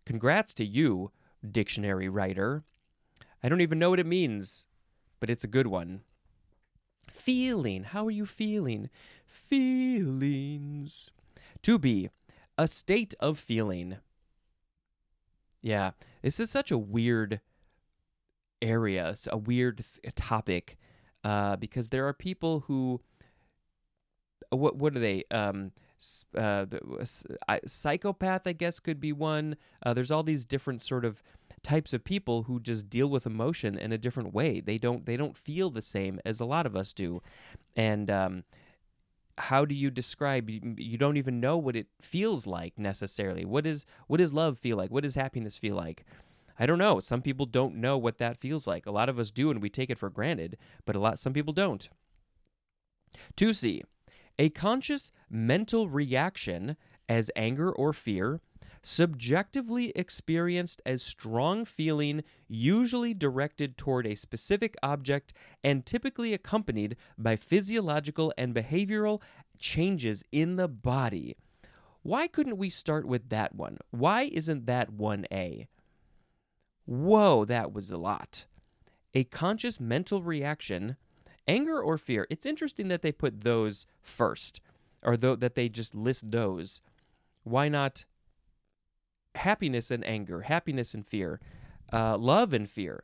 Congrats 0.05 0.53
to 0.55 0.65
you, 0.65 1.11
dictionary 1.49 2.09
writer. 2.09 2.63
I 3.41 3.47
don't 3.47 3.61
even 3.61 3.79
know 3.79 3.91
what 3.91 3.99
it 3.99 4.05
means, 4.05 4.65
but 5.21 5.29
it's 5.29 5.45
a 5.45 5.47
good 5.47 5.67
one. 5.67 6.01
Feeling. 7.09 7.83
How 7.83 8.07
are 8.07 8.11
you 8.11 8.25
feeling? 8.25 8.89
Feelings. 9.25 11.11
To 11.63 11.79
be. 11.79 12.09
A 12.57 12.67
state 12.67 13.15
of 13.19 13.37
feeling. 13.37 13.97
Yeah, 15.61 15.91
this 16.21 16.39
is 16.39 16.51
such 16.51 16.69
a 16.69 16.77
weird 16.77 17.41
area, 18.61 19.09
it's 19.09 19.27
a 19.31 19.37
weird 19.37 19.77
th- 19.77 20.13
topic, 20.15 20.77
uh, 21.23 21.55
because 21.55 21.89
there 21.89 22.07
are 22.07 22.13
people 22.13 22.61
who, 22.67 23.01
uh, 24.53 24.57
what 24.57 24.75
what 24.75 24.95
are 24.95 24.99
they? 24.99 25.23
Um, 25.31 25.71
uh, 26.37 26.65
I, 27.47 27.61
psychopath, 27.65 28.45
I 28.45 28.53
guess, 28.53 28.79
could 28.79 28.99
be 28.99 29.11
one. 29.11 29.57
Uh, 29.83 29.93
there's 29.93 30.11
all 30.11 30.23
these 30.23 30.45
different 30.45 30.81
sort 30.81 31.03
of 31.03 31.23
types 31.65 31.93
of 31.93 32.03
people 32.03 32.43
who 32.43 32.59
just 32.59 32.89
deal 32.89 33.09
with 33.09 33.25
emotion 33.25 33.75
in 33.75 33.91
a 33.91 33.97
different 33.97 34.33
way. 34.33 34.59
They 34.61 34.77
don't 34.77 35.05
they 35.05 35.17
don't 35.17 35.35
feel 35.35 35.71
the 35.71 35.81
same 35.81 36.19
as 36.23 36.39
a 36.39 36.45
lot 36.45 36.67
of 36.67 36.75
us 36.75 36.93
do, 36.93 37.23
and 37.75 38.09
um, 38.11 38.43
how 39.39 39.65
do 39.65 39.73
you 39.73 39.89
describe 39.89 40.47
you, 40.49 40.97
don't 40.97 41.17
even 41.17 41.39
know 41.39 41.57
what 41.57 41.75
it 41.75 41.87
feels 41.99 42.45
like 42.45 42.77
necessarily. 42.77 43.45
What 43.45 43.65
is 43.65 43.85
what 44.07 44.17
does 44.17 44.31
love 44.31 44.59
feel 44.59 44.77
like? 44.77 44.91
What 44.91 45.03
does 45.03 45.15
happiness 45.15 45.57
feel 45.57 45.75
like? 45.75 46.05
I 46.59 46.65
don't 46.67 46.77
know. 46.77 46.99
Some 46.99 47.21
people 47.21 47.45
don't 47.47 47.75
know 47.75 47.97
what 47.97 48.19
that 48.19 48.37
feels 48.37 48.65
like. 48.65 48.85
A 48.85 48.91
lot 48.91 49.09
of 49.09 49.19
us 49.19 49.29
do 49.31 49.51
and 49.51 49.61
we 49.61 49.69
take 49.69 49.89
it 49.89 49.97
for 49.97 50.09
granted 50.09 50.57
but 50.85 50.95
a 50.95 50.99
lot 50.99 51.19
some 51.19 51.33
people 51.33 51.53
don't. 51.53 51.89
2c 53.37 53.81
a 54.37 54.49
conscious 54.49 55.11
mental 55.29 55.87
reaction 55.89 56.77
as 57.07 57.31
anger 57.35 57.71
or 57.71 57.93
fear 57.93 58.41
subjectively 58.85 59.91
experienced 59.95 60.81
as 60.85 61.01
strong 61.01 61.65
feeling 61.65 62.23
usually 62.47 63.13
directed 63.13 63.77
toward 63.77 64.05
a 64.05 64.15
specific 64.15 64.75
object 64.83 65.33
and 65.63 65.85
typically 65.85 66.33
accompanied 66.33 66.95
by 67.17 67.35
physiological 67.35 68.33
and 68.37 68.53
behavioral 68.53 69.21
changes 69.57 70.23
in 70.31 70.55
the 70.55 70.67
body. 70.67 71.35
Why 72.03 72.27
couldn't 72.27 72.57
we 72.57 72.69
start 72.69 73.07
with 73.07 73.29
that 73.29 73.55
one? 73.55 73.79
Why 73.89 74.29
isn't 74.31 74.67
that 74.67 74.91
1A? 74.91 75.67
Whoa, 76.85 77.45
that 77.45 77.73
was 77.73 77.89
a 77.89 77.97
lot. 77.97 78.45
A 79.15 79.23
conscious 79.23 79.79
mental 79.79 80.21
reaction, 80.21 80.97
anger 81.47 81.81
or 81.81 81.97
fear. 81.97 82.27
It's 82.29 82.45
interesting 82.45 82.89
that 82.89 83.01
they 83.01 83.11
put 83.11 83.41
those 83.41 83.87
first, 84.03 84.61
or 85.01 85.17
th- 85.17 85.39
that 85.39 85.55
they 85.55 85.69
just 85.69 85.95
list 85.95 86.29
those. 86.29 86.81
Why 87.43 87.69
not 87.69 88.05
happiness 89.35 89.91
and 89.91 90.05
anger, 90.05 90.41
happiness 90.41 90.93
and 90.93 91.05
fear, 91.05 91.39
uh, 91.93 92.17
love 92.17 92.53
and 92.53 92.69
fear. 92.69 93.03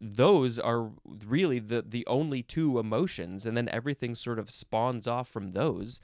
Those 0.00 0.58
are 0.58 0.90
really 1.26 1.58
the 1.58 1.82
the 1.82 2.06
only 2.06 2.42
two 2.42 2.78
emotions, 2.78 3.46
and 3.46 3.56
then 3.56 3.68
everything 3.70 4.14
sort 4.14 4.38
of 4.38 4.50
spawns 4.50 5.06
off 5.06 5.28
from 5.28 5.52
those. 5.52 6.00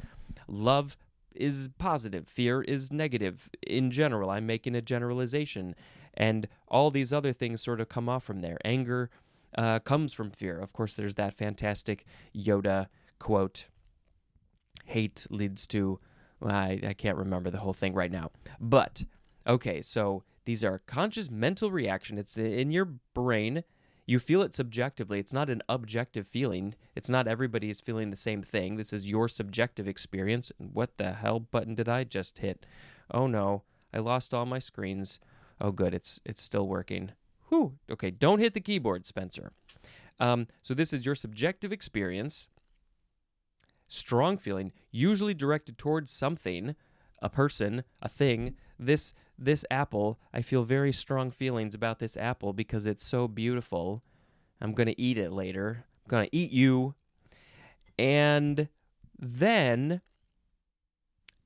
Love 0.49 0.97
is 1.35 1.69
positive, 1.79 2.27
fear 2.27 2.63
is 2.63 2.91
negative. 2.91 3.51
In 3.67 3.91
general, 3.91 4.31
I'm 4.31 4.47
making 4.47 4.75
a 4.75 4.83
generalization, 4.83 5.75
and 6.15 6.49
all 6.69 6.91
these 6.91 7.13
other 7.13 7.33
things 7.33 7.63
sort 7.63 7.81
of 7.81 7.89
come 7.89 8.09
off 8.09 8.25
from 8.25 8.41
there. 8.41 8.59
Anger 8.65 9.11
uh, 9.57 9.79
comes 9.81 10.13
from 10.13 10.31
fear. 10.31 10.59
Of 10.59 10.73
course, 10.73 10.95
there's 10.95 11.17
that 11.17 11.35
fantastic 11.35 12.07
Yoda 12.35 12.87
quote: 13.19 13.69
"Hate 14.85 15.27
leads 15.31 15.67
to." 15.69 16.01
I, 16.43 16.81
I 16.87 16.93
can't 16.93 17.17
remember 17.17 17.51
the 17.51 17.61
whole 17.61 17.73
thing 17.73 17.95
right 17.95 18.11
now, 18.13 18.31
but 18.61 19.05
Okay, 19.47 19.81
so 19.83 20.25
these 20.45 20.65
are 20.65 20.81
conscious 20.87 21.31
mental 21.31 21.71
reaction. 21.71 22.19
It's 22.19 22.37
in 22.37 22.71
your 22.71 22.87
brain. 23.15 23.65
You 24.07 24.19
feel 24.19 24.43
it 24.43 24.55
subjectively. 24.55 25.19
It's 25.19 25.33
not 25.33 25.51
an 25.51 25.63
objective 25.69 26.27
feeling. 26.27 26.75
It's 26.95 27.11
not 27.11 27.27
everybody 27.27 27.71
is 27.71 27.81
feeling 27.81 28.11
the 28.11 28.17
same 28.17 28.43
thing. 28.43 28.77
This 28.77 28.93
is 28.93 29.11
your 29.11 29.29
subjective 29.29 29.89
experience. 29.89 30.53
And 30.59 30.71
what 30.73 30.97
the 30.97 31.13
hell 31.13 31.41
button 31.41 31.75
did 31.75 31.89
I 31.89 32.05
just 32.05 32.39
hit? 32.39 32.65
Oh 33.11 33.27
no, 33.27 33.63
I 33.93 33.99
lost 33.99 34.33
all 34.33 34.47
my 34.47 34.61
screens. 34.61 35.19
Oh 35.61 35.73
good, 35.73 35.95
it's 35.95 36.21
it's 36.25 36.43
still 36.43 36.69
working. 36.69 37.13
Whew. 37.49 37.79
Okay, 37.91 38.11
don't 38.11 38.41
hit 38.41 38.55
the 38.55 38.61
keyboard, 38.61 39.07
Spencer. 39.07 39.53
Um, 40.19 40.47
so 40.63 40.75
this 40.75 40.93
is 40.93 41.05
your 41.05 41.15
subjective 41.15 41.73
experience. 41.73 42.49
Strong 43.89 44.39
feeling, 44.39 44.73
usually 44.91 45.35
directed 45.35 45.79
towards 45.79 46.11
something, 46.11 46.75
a 47.23 47.29
person, 47.29 47.85
a 48.03 48.09
thing. 48.09 48.57
This 48.79 49.15
this 49.39 49.65
apple, 49.71 50.19
I 50.33 50.43
feel 50.43 50.65
very 50.65 50.93
strong 50.93 51.31
feelings 51.31 51.75
about 51.75 51.99
this 51.99 52.17
apple 52.17 52.53
because 52.53 52.87
it's 52.87 53.05
so 53.05 53.29
beautiful. 53.29 54.03
I'm 54.61 54.73
going 54.73 54.89
to 54.89 55.01
eat 55.01 55.19
it 55.19 55.33
later. 55.33 55.85
I'm 56.05 56.11
going 56.11 56.29
to 56.29 56.37
eat 56.37 56.53
you. 56.53 56.95
And 57.99 58.69
then 59.19 60.01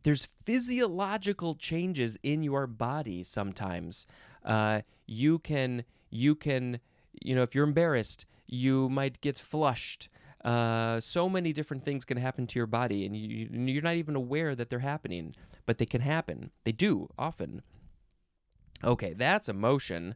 there's 0.03 0.27
physiological 0.27 1.55
changes 1.55 2.17
in 2.23 2.43
your 2.43 2.67
body 2.67 3.23
sometimes. 3.23 4.07
Uh, 4.45 4.81
you 5.07 5.39
can, 5.39 5.85
you 6.11 6.35
can, 6.35 6.81
you 7.21 7.35
know, 7.35 7.43
if 7.43 7.55
you're 7.55 7.67
embarrassed, 7.67 8.27
you 8.47 8.89
might 8.89 9.21
get 9.21 9.39
flushed. 9.39 10.09
Uh, 10.45 10.99
so 11.01 11.29
many 11.29 11.53
different 11.53 11.85
things 11.85 12.05
can 12.05 12.17
happen 12.17 12.47
to 12.47 12.59
your 12.59 12.67
body, 12.67 13.05
and 13.05 13.15
you, 13.15 13.49
you're 13.53 13.83
not 13.83 13.97
even 13.97 14.17
aware 14.17 14.55
that 14.55 14.71
they're 14.71 14.79
happening, 14.79 15.35
but 15.67 15.79
they 15.79 15.85
can 15.85 16.01
happen. 16.01 16.51
They 16.65 16.73
do 16.73 17.11
often. 17.19 17.63
Okay, 18.83 19.13
that's 19.13 19.49
emotion. 19.49 20.15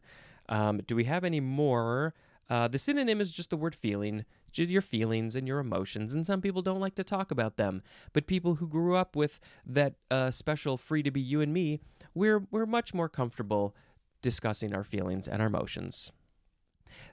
Um, 0.49 0.81
do 0.87 0.95
we 0.95 1.05
have 1.05 1.23
any 1.23 1.39
more? 1.39 2.13
Uh, 2.49 2.67
the 2.67 2.79
synonym 2.79 3.21
is 3.21 3.31
just 3.31 3.49
the 3.49 3.57
word 3.57 3.73
feeling, 3.73 4.25
your 4.53 4.81
feelings 4.81 5.35
and 5.35 5.47
your 5.47 5.59
emotions, 5.59 6.13
and 6.13 6.25
some 6.25 6.41
people 6.41 6.61
don't 6.61 6.79
like 6.79 6.95
to 6.95 7.03
talk 7.03 7.31
about 7.31 7.57
them. 7.57 7.81
But 8.13 8.27
people 8.27 8.55
who 8.55 8.67
grew 8.67 8.95
up 8.95 9.15
with 9.15 9.39
that 9.65 9.95
uh, 10.09 10.31
special 10.31 10.77
"free 10.77 11.03
to 11.03 11.11
be 11.11 11.21
you 11.21 11.41
and 11.41 11.53
me," 11.53 11.79
we're 12.13 12.47
we're 12.51 12.65
much 12.65 12.93
more 12.93 13.09
comfortable 13.09 13.75
discussing 14.21 14.73
our 14.73 14.83
feelings 14.83 15.27
and 15.27 15.41
our 15.41 15.47
emotions. 15.47 16.11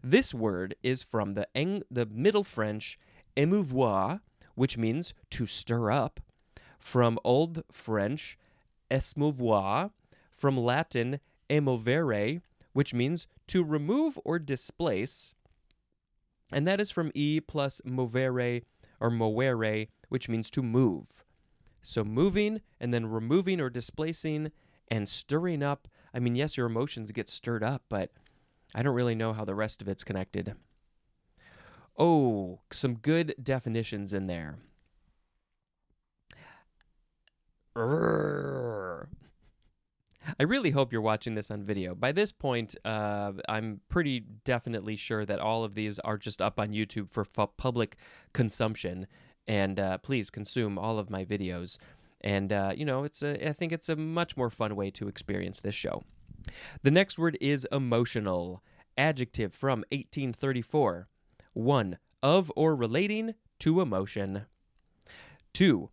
This 0.03 0.33
word 0.33 0.77
is 0.83 1.03
from 1.03 1.35
the 1.35 1.49
Eng- 1.55 1.83
the 1.91 2.07
Middle 2.07 2.45
French 2.45 2.99
"émouvoir," 3.37 4.21
which 4.55 4.79
means 4.79 5.15
to 5.31 5.47
stir 5.47 5.91
up, 5.91 6.21
from 6.79 7.19
Old 7.25 7.65
French 7.73 8.39
"esmouvoir," 8.91 9.91
from 10.31 10.57
Latin 10.57 11.19
emovere, 11.53 12.41
which 12.73 12.95
means 12.95 13.27
to 13.49 13.63
remove 13.63 14.19
or 14.25 14.39
displace. 14.39 15.35
And 16.51 16.67
that 16.67 16.81
is 16.81 16.91
from 16.91 17.13
e 17.15 17.41
plus 17.41 17.81
movere 17.87 18.63
or 19.01 19.11
moere, 19.11 19.89
which 20.09 20.29
means 20.29 20.51
to 20.51 20.63
move. 20.63 21.25
So 21.83 22.05
moving 22.05 22.61
and 22.81 22.95
then 22.95 23.07
removing 23.07 23.61
or 23.61 23.69
displacing 23.69 24.53
and 24.89 25.09
stirring 25.09 25.63
up. 25.63 25.89
I 26.15 26.19
mean, 26.19 26.35
yes, 26.37 26.57
your 26.57 26.67
emotions 26.67 27.11
get 27.11 27.29
stirred 27.29 27.63
up, 27.65 27.83
but 27.89 28.13
I 28.75 28.83
don't 28.83 28.95
really 28.95 29.15
know 29.15 29.33
how 29.33 29.45
the 29.45 29.55
rest 29.55 29.83
of 29.83 29.89
it's 29.89 30.05
connected. 30.05 30.55
Oh, 31.99 32.61
some 32.71 32.95
good 32.95 33.35
definitions 33.43 34.15
in 34.15 34.27
there. 34.27 34.57
Urgh. 37.77 38.72
I 40.39 40.45
really 40.45 40.71
hope 40.71 40.93
you're 40.93 41.03
watching 41.03 41.35
this 41.35 41.51
on 41.51 41.63
video. 41.65 41.95
By 41.95 42.13
this 42.13 42.33
point, 42.33 42.75
uh, 42.85 43.33
I'm 43.49 43.81
pretty 43.89 44.21
definitely 44.45 44.97
sure 44.97 45.25
that 45.25 45.41
all 45.41 45.65
of 45.65 45.75
these 45.75 45.99
are 46.01 46.19
just 46.19 46.41
up 46.41 46.59
on 46.59 46.71
YouTube 46.71 47.09
for 47.09 47.25
fu- 47.25 47.49
public 47.57 47.97
consumption. 48.33 49.07
And 49.49 49.81
uh, 49.81 49.99
please 49.99 50.31
consume 50.31 50.79
all 50.79 50.99
of 50.99 51.11
my 51.11 51.25
videos. 51.25 51.79
And 52.21 52.53
uh, 52.53 52.73
you 52.77 52.85
know, 52.85 53.05
it's 53.05 53.23
a 53.23 53.49
I 53.49 53.53
think 53.53 53.73
it's 53.73 53.89
a 53.89 53.97
much 53.97 54.37
more 54.37 54.51
fun 54.51 54.77
way 54.77 54.91
to 54.93 55.09
experience 55.09 55.61
this 55.61 55.75
show. 55.75 56.05
The 56.83 56.91
next 56.91 57.19
word 57.19 57.37
is 57.41 57.67
emotional. 57.73 58.63
Adjective 58.97 59.55
from 59.55 59.81
1834. 59.91 61.09
1. 61.55 61.99
Of 62.23 62.53
or 62.55 62.77
relating 62.77 63.35
to 63.61 63.81
emotion. 63.81 64.47
2. 65.55 65.91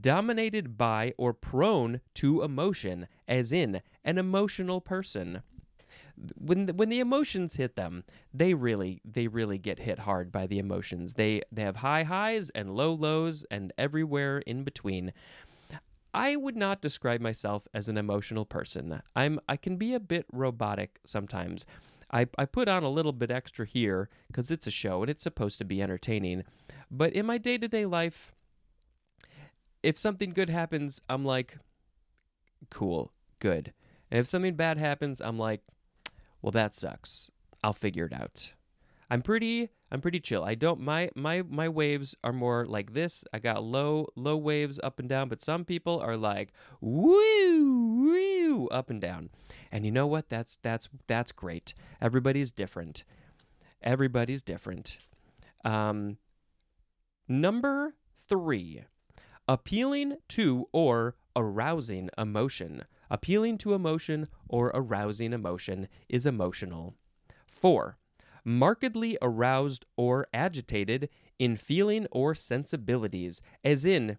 Dominated 0.00 0.76
by 0.76 1.14
or 1.16 1.32
prone 1.32 2.00
to 2.14 2.42
emotion, 2.42 3.06
as 3.28 3.52
in 3.52 3.82
an 4.04 4.18
emotional 4.18 4.80
person. 4.80 5.42
When 6.34 6.66
the, 6.66 6.74
when 6.74 6.88
the 6.88 6.98
emotions 6.98 7.56
hit 7.56 7.76
them, 7.76 8.02
they 8.32 8.54
really 8.54 9.00
they 9.04 9.28
really 9.28 9.58
get 9.58 9.78
hit 9.80 10.00
hard 10.00 10.32
by 10.32 10.46
the 10.46 10.58
emotions. 10.58 11.14
They 11.14 11.42
they 11.52 11.62
have 11.62 11.76
high 11.76 12.04
highs 12.04 12.50
and 12.50 12.74
low 12.74 12.92
lows 12.92 13.44
and 13.50 13.72
everywhere 13.76 14.38
in 14.38 14.64
between. 14.64 15.12
I 16.14 16.34
would 16.36 16.56
not 16.56 16.80
describe 16.80 17.20
myself 17.20 17.68
as 17.74 17.88
an 17.88 17.98
emotional 17.98 18.46
person. 18.46 19.02
I'm 19.14 19.38
I 19.48 19.56
can 19.56 19.76
be 19.76 19.92
a 19.92 20.00
bit 20.00 20.24
robotic 20.32 20.98
sometimes. 21.04 21.66
I, 22.10 22.26
I 22.38 22.44
put 22.44 22.68
on 22.68 22.84
a 22.84 22.88
little 22.88 23.12
bit 23.12 23.30
extra 23.30 23.66
here 23.66 24.08
because 24.28 24.50
it's 24.50 24.66
a 24.66 24.70
show 24.70 25.02
and 25.02 25.10
it's 25.10 25.24
supposed 25.24 25.58
to 25.58 25.64
be 25.64 25.82
entertaining. 25.82 26.44
But 26.90 27.12
in 27.12 27.26
my 27.26 27.38
day 27.38 27.58
to 27.58 27.68
day 27.68 27.84
life, 27.84 28.32
if 29.86 29.96
something 29.96 30.30
good 30.30 30.50
happens, 30.50 31.00
I'm 31.08 31.24
like, 31.24 31.58
cool, 32.70 33.12
good. 33.38 33.72
And 34.10 34.18
if 34.18 34.26
something 34.26 34.56
bad 34.56 34.78
happens, 34.78 35.20
I'm 35.20 35.38
like, 35.38 35.60
well, 36.42 36.50
that 36.50 36.74
sucks. 36.74 37.30
I'll 37.62 37.72
figure 37.72 38.06
it 38.06 38.12
out. 38.12 38.52
I'm 39.08 39.22
pretty 39.22 39.70
I'm 39.92 40.00
pretty 40.00 40.18
chill. 40.18 40.42
I 40.42 40.56
don't 40.56 40.80
my 40.80 41.10
my 41.14 41.42
my 41.48 41.68
waves 41.68 42.16
are 42.24 42.32
more 42.32 42.66
like 42.66 42.94
this. 42.94 43.24
I 43.32 43.38
got 43.38 43.62
low 43.62 44.08
low 44.16 44.36
waves 44.36 44.80
up 44.82 44.98
and 44.98 45.08
down, 45.08 45.28
but 45.28 45.40
some 45.40 45.64
people 45.64 46.00
are 46.00 46.16
like 46.16 46.52
woo 46.80 48.08
woo 48.10 48.66
up 48.68 48.90
and 48.90 49.00
down. 49.00 49.30
And 49.70 49.84
you 49.86 49.92
know 49.92 50.08
what? 50.08 50.28
That's 50.28 50.58
that's 50.62 50.88
that's 51.06 51.30
great. 51.30 51.74
Everybody's 52.00 52.50
different. 52.50 53.04
Everybody's 53.80 54.42
different. 54.42 54.98
Um 55.64 56.18
number 57.28 57.94
3. 58.28 58.84
Appealing 59.48 60.16
to 60.28 60.68
or 60.72 61.14
arousing 61.34 62.10
emotion. 62.18 62.84
Appealing 63.10 63.58
to 63.58 63.74
emotion 63.74 64.28
or 64.48 64.72
arousing 64.74 65.32
emotion 65.32 65.88
is 66.08 66.26
emotional. 66.26 66.94
4 67.46 67.96
markedly 68.46 69.18
aroused 69.20 69.84
or 69.96 70.28
agitated 70.32 71.08
in 71.36 71.56
feeling 71.56 72.06
or 72.12 72.32
sensibilities, 72.32 73.42
as 73.64 73.84
in 73.84 74.18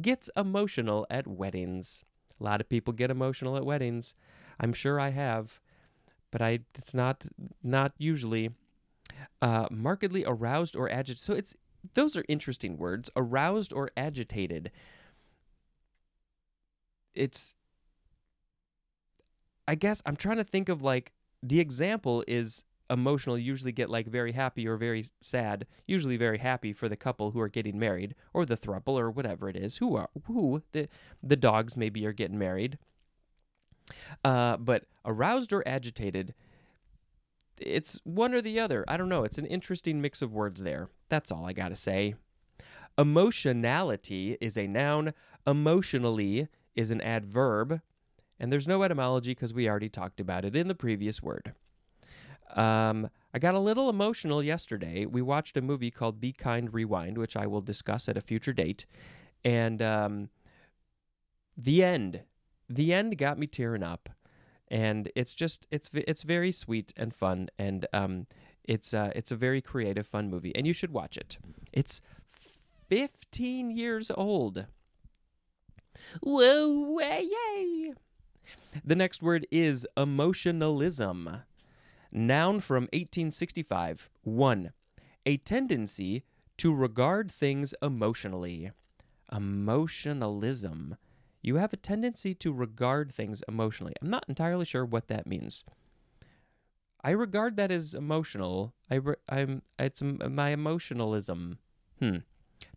gets 0.00 0.30
emotional 0.36 1.04
at 1.10 1.26
weddings. 1.26 2.04
A 2.40 2.44
lot 2.44 2.60
of 2.60 2.68
people 2.68 2.92
get 2.92 3.10
emotional 3.10 3.56
at 3.56 3.66
weddings. 3.66 4.14
I'm 4.60 4.72
sure 4.72 5.00
I 5.00 5.10
have, 5.10 5.60
but 6.30 6.40
I 6.40 6.60
it's 6.78 6.94
not 6.94 7.24
not 7.62 7.92
usually 7.98 8.50
uh, 9.42 9.66
markedly 9.70 10.24
aroused 10.24 10.76
or 10.76 10.88
agitated. 10.88 11.22
So 11.22 11.34
it's 11.34 11.56
those 11.92 12.16
are 12.16 12.24
interesting 12.28 12.78
words. 12.78 13.10
Aroused 13.14 13.72
or 13.72 13.90
agitated. 13.96 14.70
It's 17.14 17.54
I 19.68 19.74
guess 19.74 20.02
I'm 20.04 20.16
trying 20.16 20.36
to 20.38 20.44
think 20.44 20.68
of 20.68 20.82
like 20.82 21.12
the 21.42 21.60
example 21.60 22.24
is 22.26 22.64
emotional 22.90 23.38
usually 23.38 23.72
get 23.72 23.88
like 23.88 24.06
very 24.06 24.32
happy 24.32 24.68
or 24.68 24.76
very 24.76 25.06
sad 25.22 25.66
usually 25.86 26.18
very 26.18 26.36
happy 26.36 26.72
for 26.72 26.86
the 26.86 26.96
couple 26.96 27.30
who 27.30 27.40
are 27.40 27.48
getting 27.48 27.78
married 27.78 28.14
or 28.34 28.44
the 28.44 28.56
thruple 28.58 28.98
or 28.98 29.10
whatever 29.10 29.48
it 29.48 29.56
is 29.56 29.78
who 29.78 29.96
are 29.96 30.10
who 30.26 30.62
the 30.72 30.86
the 31.22 31.36
dogs 31.36 31.78
maybe 31.78 32.04
are 32.04 32.12
getting 32.12 32.38
married 32.38 32.78
uh, 34.22 34.58
but 34.58 34.84
aroused 35.06 35.52
or 35.52 35.66
agitated 35.66 36.34
it's 37.60 38.00
one 38.04 38.34
or 38.34 38.40
the 38.40 38.58
other. 38.60 38.84
I 38.88 38.96
don't 38.96 39.08
know. 39.08 39.24
It's 39.24 39.38
an 39.38 39.46
interesting 39.46 40.00
mix 40.00 40.22
of 40.22 40.32
words 40.32 40.62
there. 40.62 40.88
That's 41.08 41.30
all 41.30 41.46
i 41.46 41.52
gotta 41.52 41.76
say. 41.76 42.14
Emotionality 42.96 44.36
is 44.40 44.56
a 44.56 44.66
noun. 44.66 45.12
Emotionally 45.46 46.48
is 46.74 46.90
an 46.90 47.00
adverb. 47.00 47.80
And 48.38 48.52
there's 48.52 48.68
no 48.68 48.82
etymology 48.82 49.32
because 49.32 49.54
we 49.54 49.68
already 49.68 49.88
talked 49.88 50.20
about 50.20 50.44
it 50.44 50.56
in 50.56 50.68
the 50.68 50.74
previous 50.74 51.22
word. 51.22 51.54
Um, 52.54 53.08
I 53.32 53.38
got 53.38 53.54
a 53.54 53.58
little 53.60 53.88
emotional 53.88 54.42
yesterday. 54.42 55.06
We 55.06 55.22
watched 55.22 55.56
a 55.56 55.62
movie 55.62 55.90
called 55.90 56.20
Be 56.20 56.32
Kind 56.32 56.74
Rewind, 56.74 57.18
which 57.18 57.36
I 57.36 57.46
will 57.46 57.60
discuss 57.60 58.08
at 58.08 58.16
a 58.16 58.20
future 58.20 58.52
date. 58.52 58.86
And 59.44 59.82
um, 59.82 60.28
the 61.56 61.82
end, 61.82 62.22
the 62.68 62.92
end 62.92 63.18
got 63.18 63.38
me 63.38 63.46
tearing 63.46 63.82
up. 63.82 64.08
And 64.68 65.10
it's 65.14 65.34
just 65.34 65.66
it's 65.70 65.90
it's 65.92 66.22
very 66.22 66.50
sweet 66.50 66.92
and 66.96 67.14
fun, 67.14 67.48
and 67.58 67.86
um, 67.92 68.26
it's 68.64 68.94
uh, 68.94 69.12
it's 69.14 69.30
a 69.30 69.36
very 69.36 69.60
creative, 69.60 70.06
fun 70.06 70.30
movie, 70.30 70.54
and 70.56 70.66
you 70.66 70.72
should 70.72 70.90
watch 70.90 71.16
it. 71.16 71.38
It's 71.72 72.00
15 72.88 73.70
years 73.70 74.10
old. 74.10 74.66
Whoa, 76.20 76.98
yay! 76.98 77.92
The 78.84 78.96
next 78.96 79.22
word 79.22 79.46
is 79.50 79.86
emotionalism. 79.96 81.42
Noun 82.12 82.60
from 82.60 82.84
1865. 82.84 84.08
1. 84.22 84.72
A 85.26 85.36
tendency 85.38 86.24
to 86.58 86.74
regard 86.74 87.30
things 87.30 87.74
emotionally. 87.82 88.70
Emotionalism. 89.32 90.96
You 91.44 91.56
have 91.56 91.74
a 91.74 91.76
tendency 91.76 92.34
to 92.36 92.54
regard 92.54 93.12
things 93.12 93.42
emotionally. 93.46 93.92
I'm 94.00 94.08
not 94.08 94.24
entirely 94.30 94.64
sure 94.64 94.86
what 94.86 95.08
that 95.08 95.26
means. 95.26 95.62
I 97.04 97.10
regard 97.10 97.58
that 97.58 97.70
as 97.70 97.92
emotional. 97.92 98.72
I 98.90 98.94
re- 98.94 99.16
I'm 99.28 99.60
it's 99.78 100.02
my 100.02 100.48
emotionalism. 100.48 101.58
Hmm. 101.98 102.16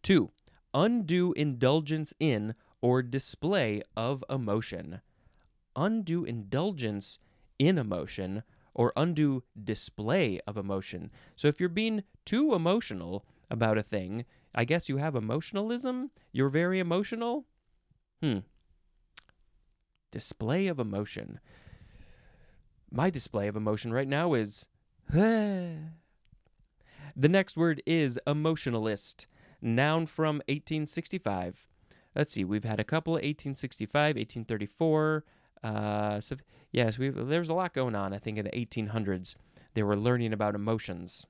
2. 0.03 0.31
Undue 0.73 1.31
indulgence 1.31 2.13
in 2.19 2.55
or 2.81 3.01
display 3.01 3.83
of 3.95 4.21
emotion. 4.29 4.99
Undue 5.77 6.25
indulgence 6.25 7.19
in 7.57 7.77
emotion 7.77 8.43
or 8.73 8.91
undue 8.97 9.43
display 9.63 10.41
of 10.45 10.57
emotion. 10.57 11.09
So 11.37 11.47
if 11.47 11.61
you're 11.61 11.69
being 11.69 12.03
too 12.25 12.53
emotional 12.53 13.25
about 13.49 13.77
a 13.77 13.81
thing, 13.81 14.25
I 14.53 14.65
guess 14.65 14.89
you 14.89 14.97
have 14.97 15.15
emotionalism? 15.15 16.11
You're 16.33 16.49
very 16.49 16.79
emotional? 16.79 17.45
Hmm. 18.21 18.39
Display 20.17 20.65
of 20.65 20.79
emotion. 20.79 21.39
My 22.89 23.11
display 23.11 23.47
of 23.47 23.55
emotion 23.55 23.93
right 23.93 24.07
now 24.07 24.33
is. 24.33 24.65
the 25.11 25.91
next 27.15 27.55
word 27.55 27.83
is 27.85 28.19
emotionalist. 28.25 29.27
Noun 29.61 30.07
from 30.07 30.37
1865. 30.47 31.67
Let's 32.15 32.33
see, 32.33 32.43
we've 32.43 32.63
had 32.63 32.79
a 32.79 32.83
couple 32.83 33.13
1865, 33.13 34.15
1834. 34.15 35.23
Uh, 35.63 36.19
so 36.19 36.37
yes, 36.71 36.97
we 36.97 37.09
there 37.09 37.37
was 37.37 37.49
a 37.49 37.53
lot 37.53 37.75
going 37.75 37.93
on. 37.93 38.11
I 38.11 38.17
think 38.17 38.39
in 38.39 38.45
the 38.45 38.49
1800s, 38.49 39.35
they 39.75 39.83
were 39.83 39.95
learning 39.95 40.33
about 40.33 40.55
emotions. 40.55 41.27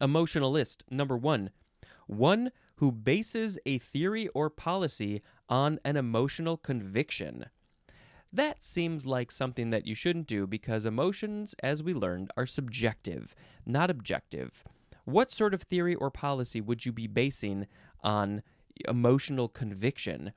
Emotionalist 0.00 0.82
number 0.90 1.16
one, 1.16 1.50
one 2.08 2.50
who 2.78 2.90
bases 2.90 3.60
a 3.64 3.78
theory 3.78 4.26
or 4.34 4.50
policy 4.50 5.22
on 5.48 5.78
an 5.84 5.96
emotional 5.96 6.56
conviction. 6.56 7.46
That 8.32 8.62
seems 8.62 9.06
like 9.06 9.32
something 9.32 9.70
that 9.70 9.86
you 9.86 9.94
shouldn't 9.94 10.28
do 10.28 10.46
because 10.46 10.86
emotions, 10.86 11.54
as 11.62 11.82
we 11.82 11.92
learned, 11.92 12.30
are 12.36 12.46
subjective, 12.46 13.34
not 13.66 13.90
objective. 13.90 14.62
What 15.04 15.32
sort 15.32 15.52
of 15.52 15.62
theory 15.62 15.96
or 15.96 16.10
policy 16.10 16.60
would 16.60 16.86
you 16.86 16.92
be 16.92 17.08
basing 17.08 17.66
on 18.02 18.42
emotional 18.88 19.48
conviction? 19.48 20.32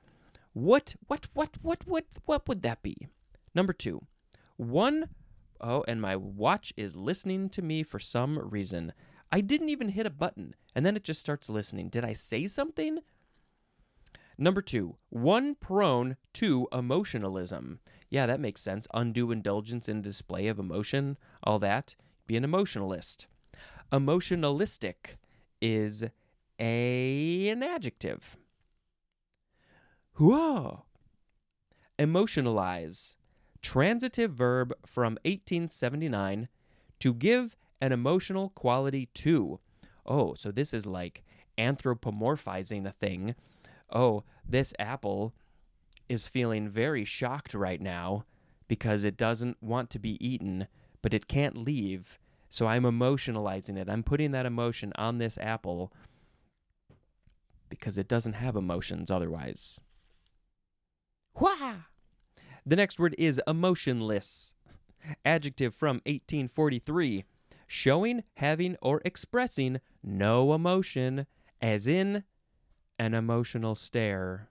What, 0.52 0.94
what, 1.06 1.28
what, 1.34 1.56
what, 1.62 1.86
what, 1.86 2.04
what 2.24 2.48
would 2.48 2.62
that 2.62 2.82
be? 2.82 2.96
Number 3.54 3.72
two, 3.72 4.02
one, 4.56 5.10
oh, 5.60 5.84
and 5.86 6.00
my 6.02 6.16
watch 6.16 6.72
is 6.76 6.96
listening 6.96 7.48
to 7.50 7.62
me 7.62 7.84
for 7.84 8.00
some 8.00 8.38
reason. 8.38 8.92
I 9.30 9.40
didn't 9.40 9.68
even 9.68 9.90
hit 9.90 10.06
a 10.06 10.10
button, 10.10 10.54
and 10.74 10.84
then 10.84 10.96
it 10.96 11.04
just 11.04 11.20
starts 11.20 11.48
listening. 11.48 11.88
Did 11.88 12.04
I 12.04 12.12
say 12.12 12.46
something? 12.48 12.98
Number 14.36 14.62
two, 14.62 14.96
one 15.10 15.54
prone 15.54 16.16
to 16.34 16.68
emotionalism. 16.72 17.80
Yeah, 18.10 18.26
that 18.26 18.40
makes 18.40 18.60
sense. 18.60 18.86
Undue 18.92 19.30
indulgence 19.30 19.88
in 19.88 20.02
display 20.02 20.48
of 20.48 20.58
emotion, 20.58 21.16
all 21.42 21.58
that. 21.60 21.94
Be 22.26 22.36
an 22.36 22.44
emotionalist. 22.44 23.26
Emotionalistic 23.92 25.18
is 25.60 26.04
a, 26.58 27.48
an 27.48 27.62
adjective. 27.62 28.36
Whoa. 30.16 30.84
Emotionalize. 31.98 33.16
Transitive 33.62 34.32
verb 34.32 34.72
from 34.84 35.14
1879 35.24 36.48
to 37.00 37.14
give 37.14 37.56
an 37.80 37.92
emotional 37.92 38.50
quality 38.50 39.06
to. 39.14 39.60
Oh, 40.06 40.34
so 40.34 40.50
this 40.50 40.74
is 40.74 40.86
like 40.86 41.22
anthropomorphizing 41.58 42.86
a 42.86 42.92
thing. 42.92 43.34
Oh, 43.90 44.24
this 44.46 44.74
apple 44.78 45.34
is 46.08 46.28
feeling 46.28 46.68
very 46.68 47.04
shocked 47.04 47.54
right 47.54 47.80
now 47.80 48.24
because 48.68 49.04
it 49.04 49.16
doesn't 49.16 49.62
want 49.62 49.90
to 49.90 49.98
be 49.98 50.24
eaten, 50.26 50.66
but 51.02 51.14
it 51.14 51.28
can't 51.28 51.56
leave. 51.56 52.18
So 52.48 52.66
I'm 52.66 52.84
emotionalizing 52.84 53.76
it. 53.76 53.88
I'm 53.88 54.02
putting 54.02 54.30
that 54.32 54.46
emotion 54.46 54.92
on 54.96 55.18
this 55.18 55.38
apple 55.38 55.92
because 57.68 57.98
it 57.98 58.08
doesn't 58.08 58.34
have 58.34 58.56
emotions 58.56 59.10
otherwise. 59.10 59.80
Wah! 61.38 61.74
The 62.64 62.76
next 62.76 62.98
word 62.98 63.14
is 63.18 63.40
emotionless. 63.46 64.54
Adjective 65.24 65.74
from 65.74 65.96
1843 66.06 67.24
showing, 67.66 68.22
having, 68.34 68.76
or 68.80 69.00
expressing 69.04 69.80
no 70.02 70.54
emotion, 70.54 71.26
as 71.60 71.88
in 71.88 72.24
an 72.98 73.14
emotional 73.14 73.74
stare. 73.74 74.48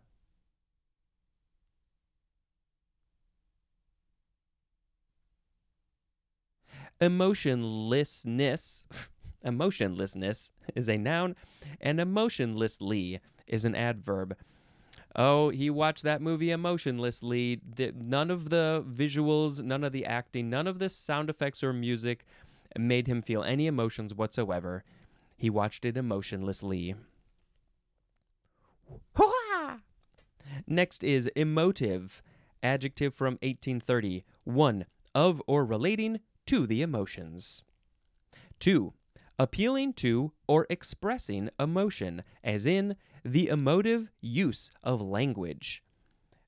Emotionlessness, 7.01 8.85
emotionlessness 9.43 10.51
is 10.75 10.87
a 10.87 10.97
noun, 10.97 11.35
and 11.81 11.99
emotionlessly 11.99 13.19
is 13.47 13.65
an 13.65 13.75
adverb. 13.75 14.37
Oh, 15.15 15.49
he 15.49 15.69
watched 15.69 16.03
that 16.03 16.21
movie 16.21 16.51
emotionlessly. 16.51 17.61
None 17.95 18.31
of 18.31 18.49
the 18.49 18.83
visuals, 18.87 19.61
none 19.61 19.83
of 19.83 19.91
the 19.91 20.05
acting, 20.05 20.49
none 20.49 20.67
of 20.67 20.79
the 20.79 20.89
sound 20.89 21.29
effects 21.29 21.63
or 21.63 21.73
music 21.73 22.25
made 22.77 23.07
him 23.07 23.21
feel 23.21 23.43
any 23.43 23.67
emotions 23.67 24.13
whatsoever. 24.15 24.83
He 25.37 25.49
watched 25.49 25.85
it 25.85 25.97
emotionlessly. 25.97 26.95
Next 30.67 31.03
is 31.03 31.27
emotive, 31.35 32.21
adjective 32.61 33.13
from 33.13 33.33
1830. 33.41 34.23
1. 34.43 34.85
Of 35.15 35.41
or 35.47 35.65
relating 35.65 36.19
to 36.47 36.65
the 36.65 36.81
emotions. 36.81 37.63
2. 38.59 38.93
Appealing 39.39 39.93
to 39.93 40.31
or 40.47 40.65
expressing 40.69 41.49
emotion, 41.59 42.23
as 42.43 42.65
in 42.65 42.95
the 43.23 43.47
emotive 43.47 44.09
use 44.21 44.71
of 44.83 45.01
language. 45.01 45.83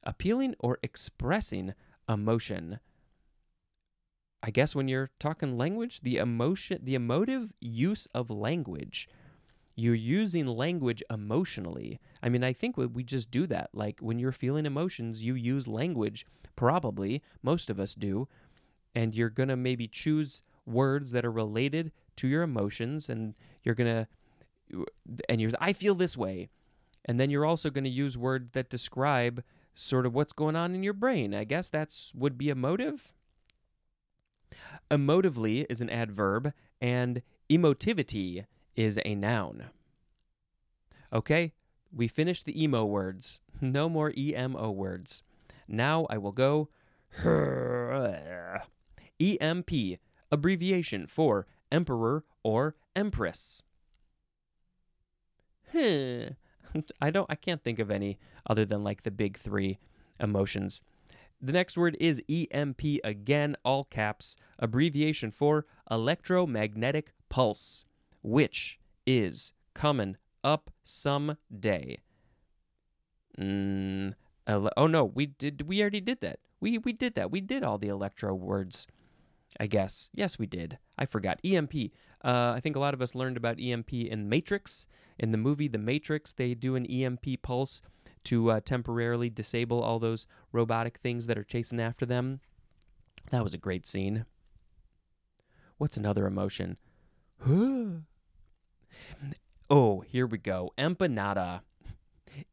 Appealing 0.03 0.55
or 0.59 0.77
expressing 0.83 1.73
emotion. 2.07 2.79
I 4.43 4.51
guess 4.51 4.75
when 4.75 4.87
you're 4.87 5.09
talking 5.19 5.57
language, 5.57 6.01
the 6.01 6.17
emotion, 6.17 6.79
the 6.83 6.95
emotive 6.95 7.53
use 7.59 8.07
of 8.13 8.29
language, 8.29 9.09
you're 9.75 9.93
using 9.93 10.47
language 10.47 11.03
emotionally. 11.09 11.99
I 12.23 12.29
mean, 12.29 12.43
I 12.43 12.53
think 12.53 12.77
we 12.77 13.03
just 13.03 13.29
do 13.29 13.45
that. 13.47 13.69
Like 13.73 13.99
when 13.99 14.19
you're 14.19 14.31
feeling 14.31 14.65
emotions, 14.65 15.23
you 15.23 15.35
use 15.35 15.67
language, 15.67 16.25
probably, 16.55 17.21
most 17.43 17.69
of 17.69 17.79
us 17.79 17.93
do, 17.93 18.27
and 18.93 19.13
you're 19.13 19.29
going 19.29 19.49
to 19.49 19.57
maybe 19.57 19.87
choose 19.87 20.41
words 20.65 21.11
that 21.11 21.25
are 21.25 21.31
related 21.31 21.91
to 22.15 22.27
your 22.27 22.41
emotions 22.41 23.09
and 23.09 23.35
you're 23.63 23.75
going 23.75 23.91
to 23.91 24.07
and 25.29 25.39
you're 25.39 25.51
I 25.59 25.73
feel 25.73 25.93
this 25.93 26.17
way. 26.17 26.49
And 27.03 27.19
then 27.19 27.29
you're 27.29 27.45
also 27.45 27.69
going 27.69 27.83
to 27.83 27.89
use 27.89 28.17
words 28.17 28.51
that 28.53 28.69
describe 28.69 29.43
sort 29.75 30.05
of 30.05 30.15
what's 30.15 30.33
going 30.33 30.55
on 30.55 30.73
in 30.73 30.81
your 30.81 30.93
brain. 30.93 31.35
I 31.35 31.43
guess 31.43 31.69
that's 31.69 32.11
would 32.15 32.37
be 32.37 32.49
emotive. 32.49 33.13
Emotively 34.89 35.65
is 35.69 35.81
an 35.81 35.89
adverb, 35.89 36.53
and 36.79 37.21
emotivity 37.49 38.45
is 38.75 38.99
a 39.05 39.15
noun. 39.15 39.65
Okay, 41.13 41.53
we 41.93 42.07
finished 42.07 42.45
the 42.45 42.61
emo 42.61 42.85
words. 42.85 43.39
No 43.61 43.87
more 43.87 44.11
EMO 44.17 44.69
words. 44.71 45.23
Now 45.65 46.07
I 46.09 46.17
will 46.17 46.33
go 46.33 46.67
EMP, 49.21 49.71
abbreviation 50.29 51.07
for 51.07 51.47
emperor 51.71 52.25
or 52.43 52.75
empress. 52.97 53.63
I 55.73 56.35
don't 57.11 57.27
I 57.29 57.35
can't 57.35 57.63
think 57.63 57.79
of 57.79 57.89
any 57.89 58.19
other 58.45 58.65
than 58.65 58.83
like 58.83 59.03
the 59.03 59.11
big 59.11 59.37
3 59.37 59.79
emotions. 60.19 60.81
The 61.41 61.53
next 61.53 61.77
word 61.77 61.95
is 61.99 62.21
EMP 62.29 62.81
again, 63.03 63.55
all 63.63 63.83
caps, 63.83 64.35
abbreviation 64.59 65.31
for 65.31 65.65
electromagnetic 65.89 67.13
pulse, 67.29 67.85
which 68.25 68.79
is 69.05 69.53
coming 69.75 70.17
up 70.43 70.71
someday. 70.83 71.99
Mm, 73.39 74.13
ele- 74.47 74.71
oh 74.75 74.87
no, 74.87 75.05
we 75.05 75.27
did. 75.27 75.67
We 75.67 75.81
already 75.81 76.01
did 76.01 76.21
that. 76.21 76.39
We 76.59 76.79
we 76.79 76.91
did 76.91 77.13
that. 77.15 77.31
We 77.31 77.41
did 77.41 77.63
all 77.63 77.77
the 77.77 77.89
electro 77.89 78.33
words. 78.33 78.87
I 79.59 79.67
guess. 79.67 80.09
Yes, 80.13 80.37
we 80.37 80.47
did. 80.47 80.79
I 80.97 81.05
forgot. 81.05 81.39
EMP. 81.45 81.73
Uh, 82.23 82.53
I 82.55 82.59
think 82.59 82.75
a 82.75 82.79
lot 82.79 82.93
of 82.93 83.01
us 83.01 83.15
learned 83.15 83.37
about 83.37 83.59
EMP 83.59 83.93
in 83.93 84.27
Matrix. 84.27 84.87
In 85.17 85.31
the 85.31 85.37
movie 85.37 85.69
The 85.69 85.77
Matrix, 85.77 86.33
they 86.33 86.53
do 86.55 86.75
an 86.75 86.85
EMP 86.85 87.41
pulse 87.41 87.81
to 88.25 88.51
uh, 88.51 88.59
temporarily 88.59 89.29
disable 89.29 89.81
all 89.81 89.99
those 89.99 90.27
robotic 90.51 90.97
things 90.97 91.27
that 91.27 91.37
are 91.37 91.43
chasing 91.43 91.79
after 91.79 92.05
them. 92.05 92.41
That 93.29 93.43
was 93.43 93.53
a 93.53 93.57
great 93.57 93.87
scene. 93.87 94.25
What's 95.77 95.95
another 95.95 96.27
emotion? 96.27 96.77
oh, 99.69 100.01
here 100.01 100.27
we 100.27 100.37
go. 100.37 100.71
Empanada. 100.77 101.61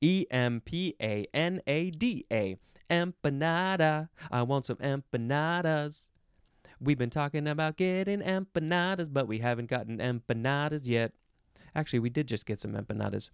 E 0.00 0.26
M 0.30 0.60
P 0.60 0.94
A 1.00 1.26
N 1.34 1.60
A 1.66 1.90
D 1.90 2.24
A. 2.32 2.56
Empanada. 2.90 4.08
I 4.30 4.42
want 4.42 4.66
some 4.66 4.76
empanadas. 4.76 6.08
We've 6.80 6.98
been 6.98 7.10
talking 7.10 7.46
about 7.46 7.76
getting 7.76 8.20
empanadas, 8.20 9.12
but 9.12 9.28
we 9.28 9.38
haven't 9.38 9.70
gotten 9.70 9.98
empanadas 9.98 10.82
yet. 10.84 11.12
Actually, 11.74 12.00
we 12.00 12.10
did 12.10 12.26
just 12.26 12.44
get 12.44 12.60
some 12.60 12.72
empanadas. 12.72 13.30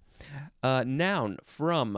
Uh, 0.62 0.84
noun 0.86 1.38
from 1.42 1.94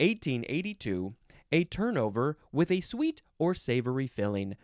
1882, 0.00 1.14
a 1.52 1.64
turnover 1.64 2.36
with 2.52 2.70
a 2.70 2.80
sweet 2.80 3.22
or 3.38 3.54
savory 3.54 4.06
filling. 4.06 4.56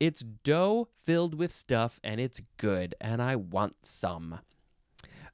It's 0.00 0.24
dough 0.42 0.88
filled 0.96 1.34
with 1.34 1.52
stuff 1.52 2.00
and 2.02 2.20
it's 2.20 2.40
good, 2.56 2.94
and 3.00 3.22
I 3.22 3.36
want 3.36 3.76
some. 3.82 4.40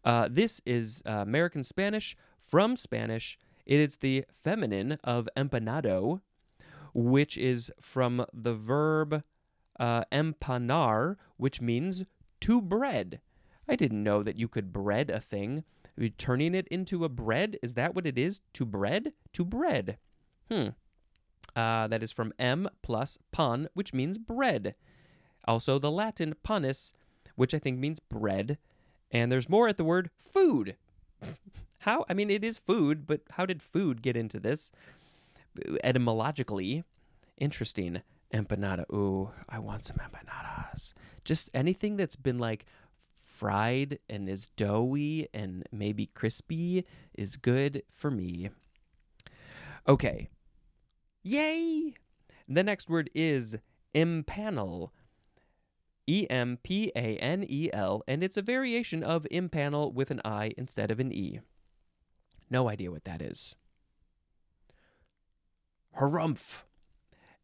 Uh, 0.07 0.29
this 0.31 0.61
is 0.65 1.03
uh, 1.05 1.11
American 1.11 1.65
Spanish 1.65 2.17
from 2.41 2.77
Spanish. 2.77 3.37
It 3.67 3.81
is 3.81 3.97
the 3.97 4.25
feminine 4.33 4.99
of 5.03 5.29
empanado, 5.37 6.21
which 6.95 7.37
is 7.37 7.73
from 7.81 8.25
the 8.33 8.55
verb 8.55 9.25
uh, 9.81 10.05
empanar, 10.13 11.17
which 11.37 11.61
means 11.61 12.05
to 12.41 12.63
bread. 12.63 13.21
I 13.69 13.75
didn't 13.75 14.05
know 14.05 14.23
that 14.23 14.37
you 14.37 14.47
could 14.47 14.73
bread 14.73 15.11
a 15.11 15.19
thing. 15.19 15.65
Turning 16.19 16.55
it 16.55 16.69
into 16.69 17.05
a 17.05 17.09
bread, 17.09 17.59
is 17.61 17.75
that 17.75 17.97
what 17.97 18.07
it 18.07 18.17
is? 18.17 18.41
To 18.53 18.65
bread? 18.65 19.13
To 19.33 19.45
bread. 19.45 19.99
Hmm. 20.49 20.69
Uh, 21.57 21.89
that 21.89 22.03
is 22.03 22.13
from 22.13 22.33
M 22.39 22.69
plus 22.83 23.19
pan, 23.33 23.69
which 23.75 23.93
means 23.93 24.19
bread. 24.19 24.77
Also, 25.49 25.81
the 25.81 25.91
Latin 25.91 26.35
panis, 26.45 26.93
which 27.35 27.55
I 27.55 27.59
think 27.59 27.81
means 27.81 27.99
bread. 27.99 28.59
And 29.11 29.31
there's 29.31 29.49
more 29.49 29.69
at 29.69 29.77
the 29.77 29.85
word 29.85 30.11
food. 30.19 30.77
how? 31.81 32.05
I 32.09 32.15
mean, 32.15 32.31
it 32.31 32.45
is 32.45 32.59
food, 32.59 33.07
but 33.07 33.23
how 33.33 33.47
did 33.47 33.63
food 33.63 34.03
get 34.03 34.17
into 34.17 34.41
this? 34.41 34.73
Etymologically, 35.83 36.85
interesting. 37.39 38.03
Empanada. 38.35 38.85
Ooh, 38.93 39.31
I 39.49 39.59
want 39.59 39.85
some 39.85 39.99
empanadas. 39.99 40.93
Just 41.25 41.51
anything 41.55 41.97
that's 41.97 42.17
been 42.17 42.39
like 42.39 42.67
fried 43.37 43.99
and 44.09 44.29
is 44.29 44.47
doughy 44.57 45.29
and 45.33 45.65
maybe 45.71 46.07
crispy 46.07 46.85
is 47.15 47.37
good 47.37 47.83
for 47.89 48.11
me. 48.11 48.51
Okay. 49.87 50.29
Yay! 51.23 51.95
The 52.49 52.63
next 52.63 52.89
word 52.89 53.11
is 53.15 53.57
empanel. 53.95 54.91
E 56.07 56.27
M 56.31 56.59
P 56.63 56.93
A 56.95 57.17
N 57.17 57.45
E 57.49 57.69
L, 57.73 58.03
and 58.07 58.23
it's 58.23 58.37
a 58.37 58.43
variation 58.43 59.03
of 59.03 59.27
impanel 59.31 59.93
with 59.93 60.11
an 60.11 60.21
I 60.25 60.53
instead 60.57 60.91
of 60.91 61.01
an 61.01 61.13
E. 61.13 61.41
No 62.49 62.69
idea 62.69 62.91
what 62.91 63.05
that 63.05 63.21
is. 63.21 63.57
Harumph. 65.99 66.63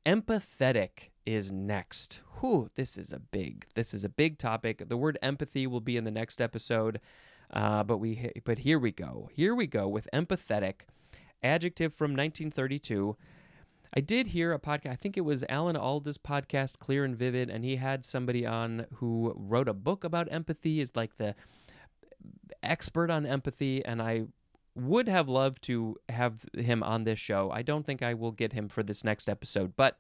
Empathetic 0.05 1.11
is 1.25 1.51
next. 1.51 2.21
Whew, 2.41 2.71
this 2.75 2.99
is 2.99 3.13
a 3.13 3.19
big, 3.19 3.67
this 3.75 3.95
is 3.95 4.05
a 4.05 4.09
big 4.09 4.39
topic. 4.39 4.89
The 4.89 4.97
word 4.97 5.19
empathy 5.23 5.67
will 5.67 5.81
be 5.81 5.97
in 5.97 6.05
the 6.05 6.11
next 6.11 6.41
episode, 6.41 7.01
uh, 7.53 7.85
but 7.85 7.99
we, 7.99 8.31
but 8.45 8.59
here 8.59 8.79
we 8.79 8.91
go. 8.91 9.31
Here 9.33 9.55
we 9.55 9.67
go 9.67 9.89
with 9.89 10.09
empathetic, 10.13 10.83
adjective 11.43 11.95
from 11.95 12.13
1932. 12.13 13.17
I 13.95 14.01
did 14.01 14.29
hear 14.29 14.53
a 14.53 14.59
podcast. 14.59 14.91
I 14.91 14.97
think 14.97 15.17
it 15.17 15.23
was 15.23 15.45
Alan 15.49 15.77
Alda's 15.77 16.17
podcast, 16.19 16.79
Clear 16.79 17.05
and 17.05 17.17
Vivid, 17.17 17.51
and 17.51 17.65
he 17.65 17.77
had 17.77 18.05
somebody 18.05 18.47
on 18.47 18.87
who 18.95 19.35
wrote 19.37 19.69
a 19.69 19.75
book 19.75 20.03
about 20.05 20.33
empathy. 20.33 20.81
Is 20.81 20.97
like 20.97 21.19
the 21.19 21.35
expert 22.63 23.11
on 23.11 23.27
empathy, 23.27 23.85
and 23.85 24.01
I 24.01 24.25
would 24.75 25.09
have 25.09 25.29
loved 25.29 25.63
to 25.65 25.97
have 26.09 26.47
him 26.55 26.83
on 26.83 27.05
this 27.05 27.19
show. 27.19 27.51
I 27.51 27.61
don't 27.63 27.85
think 27.85 28.03
I 28.03 28.15
will 28.15 28.33
get 28.33 28.55
him 28.55 28.69
for 28.69 28.83
this 28.83 29.05
next 29.05 29.29
episode, 29.29 29.77
but 29.77 29.99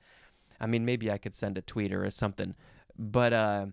I 0.59 0.66
mean, 0.66 0.85
maybe 0.87 1.11
I 1.11 1.18
could 1.18 1.35
send 1.35 1.59
a 1.59 1.62
tweet 1.62 1.92
or 1.92 2.09
something, 2.11 2.55
but 2.98 3.35
uh, 3.35 3.66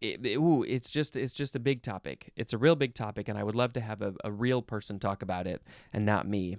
it, 0.00 0.26
it- 0.26 0.36
ooh, 0.38 0.64
it's 0.64 0.90
just 0.90 1.14
it's 1.16 1.32
just 1.32 1.54
a 1.54 1.60
big 1.60 1.82
topic. 1.82 2.32
It's 2.36 2.52
a 2.52 2.58
real 2.58 2.74
big 2.74 2.94
topic, 2.94 3.28
and 3.28 3.38
I 3.38 3.44
would 3.44 3.54
love 3.54 3.72
to 3.74 3.80
have 3.80 4.02
a, 4.02 4.14
a 4.24 4.32
real 4.32 4.60
person 4.60 4.98
talk 4.98 5.22
about 5.22 5.46
it 5.46 5.62
and 5.92 6.04
not 6.04 6.26
me. 6.26 6.56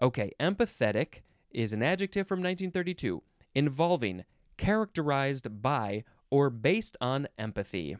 Okay, 0.00 0.32
empathetic 0.40 1.20
is 1.54 1.72
an 1.72 1.82
adjective 1.82 2.26
from 2.26 2.38
1932 2.38 3.22
involving, 3.54 4.24
characterized 4.56 5.62
by, 5.62 6.04
or 6.30 6.50
based 6.50 6.96
on 7.00 7.28
empathy. 7.38 7.96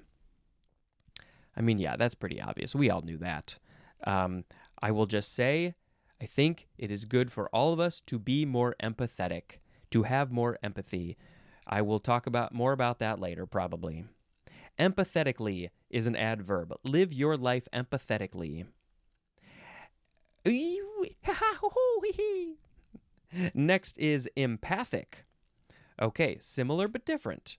I 1.56 1.60
mean, 1.60 1.78
yeah, 1.78 1.96
that's 1.96 2.14
pretty 2.14 2.40
obvious. 2.40 2.74
We 2.74 2.90
all 2.90 3.02
knew 3.02 3.18
that. 3.18 3.58
Um, 4.04 4.44
I 4.80 4.90
will 4.90 5.06
just 5.06 5.34
say, 5.34 5.74
I 6.20 6.26
think 6.26 6.68
it 6.78 6.90
is 6.90 7.04
good 7.04 7.30
for 7.30 7.48
all 7.48 7.72
of 7.72 7.80
us 7.80 8.00
to 8.06 8.18
be 8.18 8.44
more 8.44 8.74
empathetic, 8.82 9.58
to 9.90 10.04
have 10.04 10.32
more 10.32 10.58
empathy. 10.62 11.16
I 11.66 11.82
will 11.82 12.00
talk 12.00 12.26
about 12.26 12.54
more 12.54 12.72
about 12.72 12.98
that 13.00 13.20
later, 13.20 13.46
probably. 13.46 14.04
Empathetically 14.78 15.70
is 15.90 16.06
an 16.06 16.16
adverb. 16.16 16.74
Live 16.82 17.12
your 17.12 17.36
life 17.36 17.68
empathetically. 17.72 18.66
Next 23.54 23.98
is 23.98 24.28
empathic. 24.36 25.24
Okay, 26.00 26.36
similar 26.40 26.88
but 26.88 27.04
different. 27.04 27.58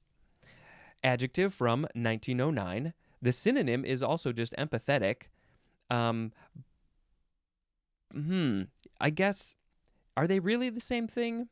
Adjective 1.03 1.53
from 1.53 1.81
1909. 1.93 2.93
The 3.21 3.31
synonym 3.31 3.85
is 3.85 4.03
also 4.03 4.31
just 4.31 4.53
empathetic. 4.57 5.23
Um, 5.89 6.31
hmm. 8.11 8.63
I 8.99 9.09
guess, 9.09 9.55
are 10.15 10.27
they 10.27 10.39
really 10.39 10.69
the 10.69 10.81
same 10.81 11.07
thing? 11.07 11.49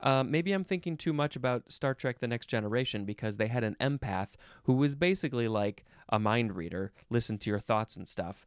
Uh, 0.00 0.22
maybe 0.22 0.52
I'm 0.52 0.64
thinking 0.64 0.96
too 0.96 1.12
much 1.12 1.36
about 1.36 1.72
Star 1.72 1.94
Trek 1.94 2.18
The 2.18 2.28
Next 2.28 2.46
Generation 2.46 3.04
because 3.04 3.38
they 3.38 3.46
had 3.46 3.64
an 3.64 3.76
empath 3.80 4.34
who 4.64 4.74
was 4.74 4.94
basically 4.94 5.48
like 5.48 5.84
a 6.08 6.18
mind 6.18 6.54
reader, 6.54 6.92
listen 7.08 7.38
to 7.38 7.50
your 7.50 7.58
thoughts 7.58 7.96
and 7.96 8.06
stuff. 8.06 8.46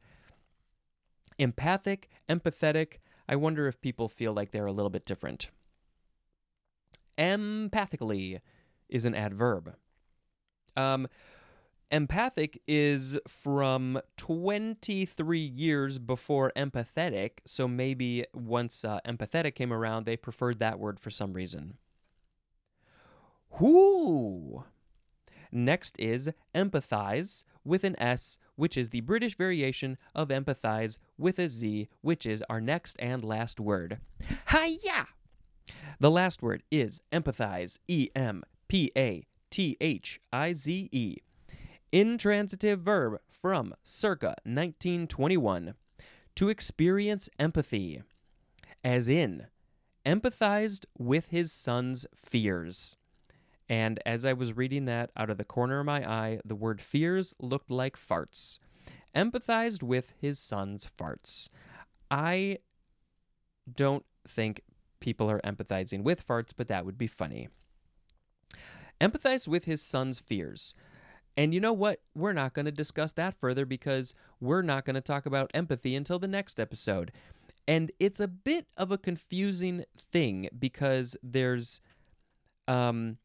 Empathic, 1.39 2.09
empathetic, 2.29 2.99
I 3.29 3.35
wonder 3.35 3.67
if 3.67 3.79
people 3.79 4.09
feel 4.09 4.33
like 4.33 4.49
they're 4.49 4.65
a 4.65 4.71
little 4.71 4.89
bit 4.89 5.05
different. 5.05 5.51
Empathically 7.15 8.39
is 8.89 9.05
an 9.05 9.13
adverb. 9.13 9.75
Um, 10.75 11.07
empathic 11.91 12.59
is 12.67 13.19
from 13.27 14.01
23 14.17 15.39
years 15.39 15.99
before 15.99 16.51
empathetic, 16.57 17.33
so 17.45 17.67
maybe 17.67 18.25
once 18.33 18.83
uh, 18.83 18.99
empathetic 19.05 19.53
came 19.53 19.71
around, 19.71 20.07
they 20.07 20.17
preferred 20.17 20.57
that 20.57 20.79
word 20.79 20.99
for 20.99 21.11
some 21.11 21.33
reason. 21.33 21.77
Whoo! 23.59 24.63
Next 25.51 25.99
is 25.99 26.29
empathize 26.53 27.43
with 27.63 27.83
an 27.83 27.99
S, 27.99 28.38
which 28.55 28.77
is 28.77 28.89
the 28.89 29.01
British 29.01 29.35
variation 29.35 29.97
of 30.13 30.29
empathize 30.29 30.99
with 31.17 31.39
a 31.39 31.49
Z, 31.49 31.89
which 32.01 32.25
is 32.25 32.43
our 32.49 32.62
next 32.62 32.97
and 32.99 33.23
last 33.23 33.59
word. 33.59 33.99
Hiya! 34.49 35.07
The 35.99 36.12
last 36.12 36.41
word 36.41 36.63
is 36.71 37.01
empathize, 37.12 37.79
E 37.88 38.09
M 38.15 38.43
P 38.67 38.91
A 38.95 39.25
T 39.49 39.77
H 39.81 40.19
I 40.31 40.53
Z 40.53 40.89
E. 40.91 41.17
Intransitive 41.91 42.81
verb 42.81 43.19
from 43.29 43.73
circa 43.83 44.35
1921. 44.43 45.73
To 46.35 46.49
experience 46.49 47.29
empathy, 47.38 48.01
as 48.83 49.09
in, 49.09 49.47
empathized 50.05 50.85
with 50.97 51.27
his 51.29 51.51
son's 51.51 52.05
fears. 52.15 52.95
And 53.69 53.99
as 54.05 54.25
I 54.25 54.34
was 54.34 54.58
reading 54.58 54.86
that 54.86 55.12
out 55.15 55.29
of 55.29 55.38
the 55.38 55.45
corner 55.45 55.79
of 55.79 55.86
my 55.86 56.03
eye, 56.10 56.39
the 56.43 56.55
word 56.55 56.82
fears 56.82 57.36
looked 57.39 57.69
like 57.69 57.95
farts. 57.95 58.58
Empathized 59.15 59.84
with 59.84 60.13
his 60.19 60.39
son's 60.39 60.89
farts. 60.97 61.49
I 62.10 62.58
don't 63.71 64.05
think 64.27 64.62
people 64.99 65.29
are 65.29 65.39
empathizing 65.41 66.03
with 66.03 66.25
farts, 66.25 66.51
but 66.55 66.67
that 66.67 66.86
would 66.86 66.97
be 66.97 67.08
funny. 67.08 67.49
Empathize 68.99 69.47
with 69.47 69.65
his 69.65 69.82
son's 69.82 70.19
fears. 70.19 70.73
And 71.38 71.53
you 71.53 71.60
know 71.60 71.73
what? 71.73 72.01
We're 72.13 72.34
not 72.34 72.53
going 72.53 72.65
to 72.65 72.71
discuss 72.71 73.13
that 73.13 73.34
further 73.39 73.65
because 73.65 74.13
we're 74.41 74.62
not 74.62 74.84
going 74.84 74.95
to 74.95 75.01
talk 75.01 75.25
about 75.25 75.51
empathy 75.53 75.95
until 75.95 76.19
the 76.19 76.27
next 76.27 76.60
episode. 76.60 77.12
And 77.67 77.91
it's 77.99 78.19
a 78.19 78.27
bit 78.27 78.67
of 78.75 78.91
a 78.91 78.97
confusing 78.97 79.86
thing 79.95 80.49
because 80.58 81.15
there's 81.21 81.82
um, 82.67 83.17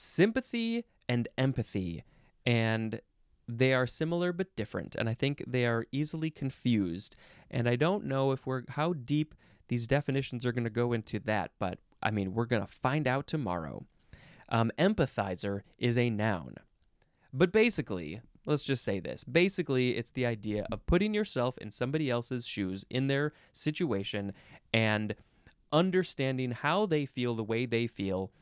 sympathy 0.00 0.84
and 1.08 1.28
empathy, 1.36 2.04
and 2.46 3.00
they 3.46 3.74
are 3.74 3.86
similar 3.86 4.32
but 4.32 4.54
different. 4.56 4.94
And 4.94 5.08
I 5.08 5.14
think 5.14 5.44
they 5.46 5.66
are 5.66 5.84
easily 5.92 6.30
confused. 6.30 7.16
And 7.50 7.68
I 7.68 7.76
don't 7.76 8.06
know 8.06 8.32
if 8.32 8.46
we're 8.46 8.62
how 8.70 8.94
deep 8.94 9.34
these 9.68 9.86
definitions 9.86 10.46
are 10.46 10.52
going 10.52 10.64
to 10.64 10.70
go 10.70 10.92
into 10.92 11.18
that, 11.20 11.52
but 11.58 11.78
I 12.02 12.10
mean, 12.10 12.32
we're 12.34 12.46
going 12.46 12.62
to 12.62 12.72
find 12.72 13.06
out 13.06 13.26
tomorrow. 13.26 13.84
Um, 14.48 14.72
empathizer 14.78 15.62
is 15.78 15.98
a 15.98 16.10
noun. 16.10 16.56
But 17.32 17.52
basically, 17.52 18.20
let's 18.46 18.64
just 18.64 18.82
say 18.82 19.00
this. 19.00 19.22
Basically, 19.22 19.96
it's 19.96 20.10
the 20.10 20.26
idea 20.26 20.66
of 20.72 20.86
putting 20.86 21.14
yourself 21.14 21.58
in 21.58 21.70
somebody 21.70 22.10
else's 22.10 22.46
shoes, 22.46 22.84
in 22.90 23.06
their 23.06 23.32
situation, 23.52 24.32
and 24.72 25.14
understanding 25.72 26.52
how 26.52 26.86
they 26.86 27.06
feel 27.06 27.34
the 27.34 27.44
way 27.44 27.66
they 27.66 27.86
feel 27.86 28.32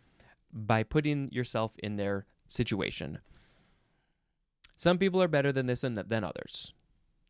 by 0.53 0.83
putting 0.83 1.29
yourself 1.33 1.77
in 1.79 1.97
their 1.97 2.27
situation. 2.47 3.19
Some 4.77 4.99
people 4.99 5.23
are 5.23 5.29
better 5.29 5.53
than 5.53 5.67
this 5.67 5.85
and 5.85 5.97
than 5.97 6.25
others. 6.25 6.73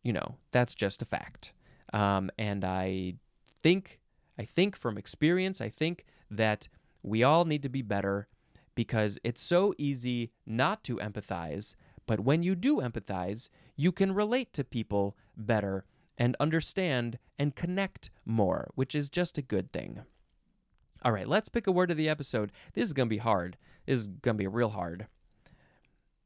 You 0.02 0.12
know, 0.12 0.37
that's 0.52 0.74
just 0.74 1.02
a 1.02 1.07
fact. 1.07 1.52
Um, 1.92 2.31
and 2.38 2.64
I 2.64 3.14
think, 3.62 4.00
I 4.38 4.44
think 4.44 4.76
from 4.76 4.98
experience, 4.98 5.61
I 5.61 5.68
think 5.68 6.04
that 6.31 6.68
we 7.02 7.22
all 7.22 7.44
need 7.44 7.62
to 7.62 7.68
be 7.68 7.83
better 7.83 8.28
because 8.74 9.18
it's 9.24 9.42
so 9.42 9.74
easy 9.78 10.31
not 10.46 10.85
to 10.85 10.96
empathize. 10.96 11.74
But 12.07 12.20
when 12.20 12.42
you 12.42 12.54
do 12.54 12.76
empathize, 12.76 13.50
you 13.76 13.92
can 13.92 14.14
relate 14.14 14.52
to 14.52 14.64
people 14.64 15.16
better 15.37 15.85
and 16.16 16.37
understand 16.38 17.18
and 17.38 17.57
connect 17.57 18.11
more, 18.24 18.70
which 18.74 18.94
is 18.94 19.09
just 19.09 19.38
a 19.38 19.42
good 19.42 19.72
thing. 19.72 20.02
All 21.02 21.12
right, 21.12 21.28
let's 21.28 21.48
pick 21.48 21.66
a 21.66 21.72
word 21.72 21.90
of 21.90 21.96
the 21.96 22.08
episode. 22.08 22.50
This 22.74 22.84
is 22.84 22.92
going 22.92 23.08
to 23.08 23.14
be 23.14 23.18
hard. 23.18 23.56
This 23.87 24.00
is 24.00 24.06
going 24.08 24.37
to 24.37 24.42
be 24.42 24.46
real 24.46 24.70
hard. 24.70 25.06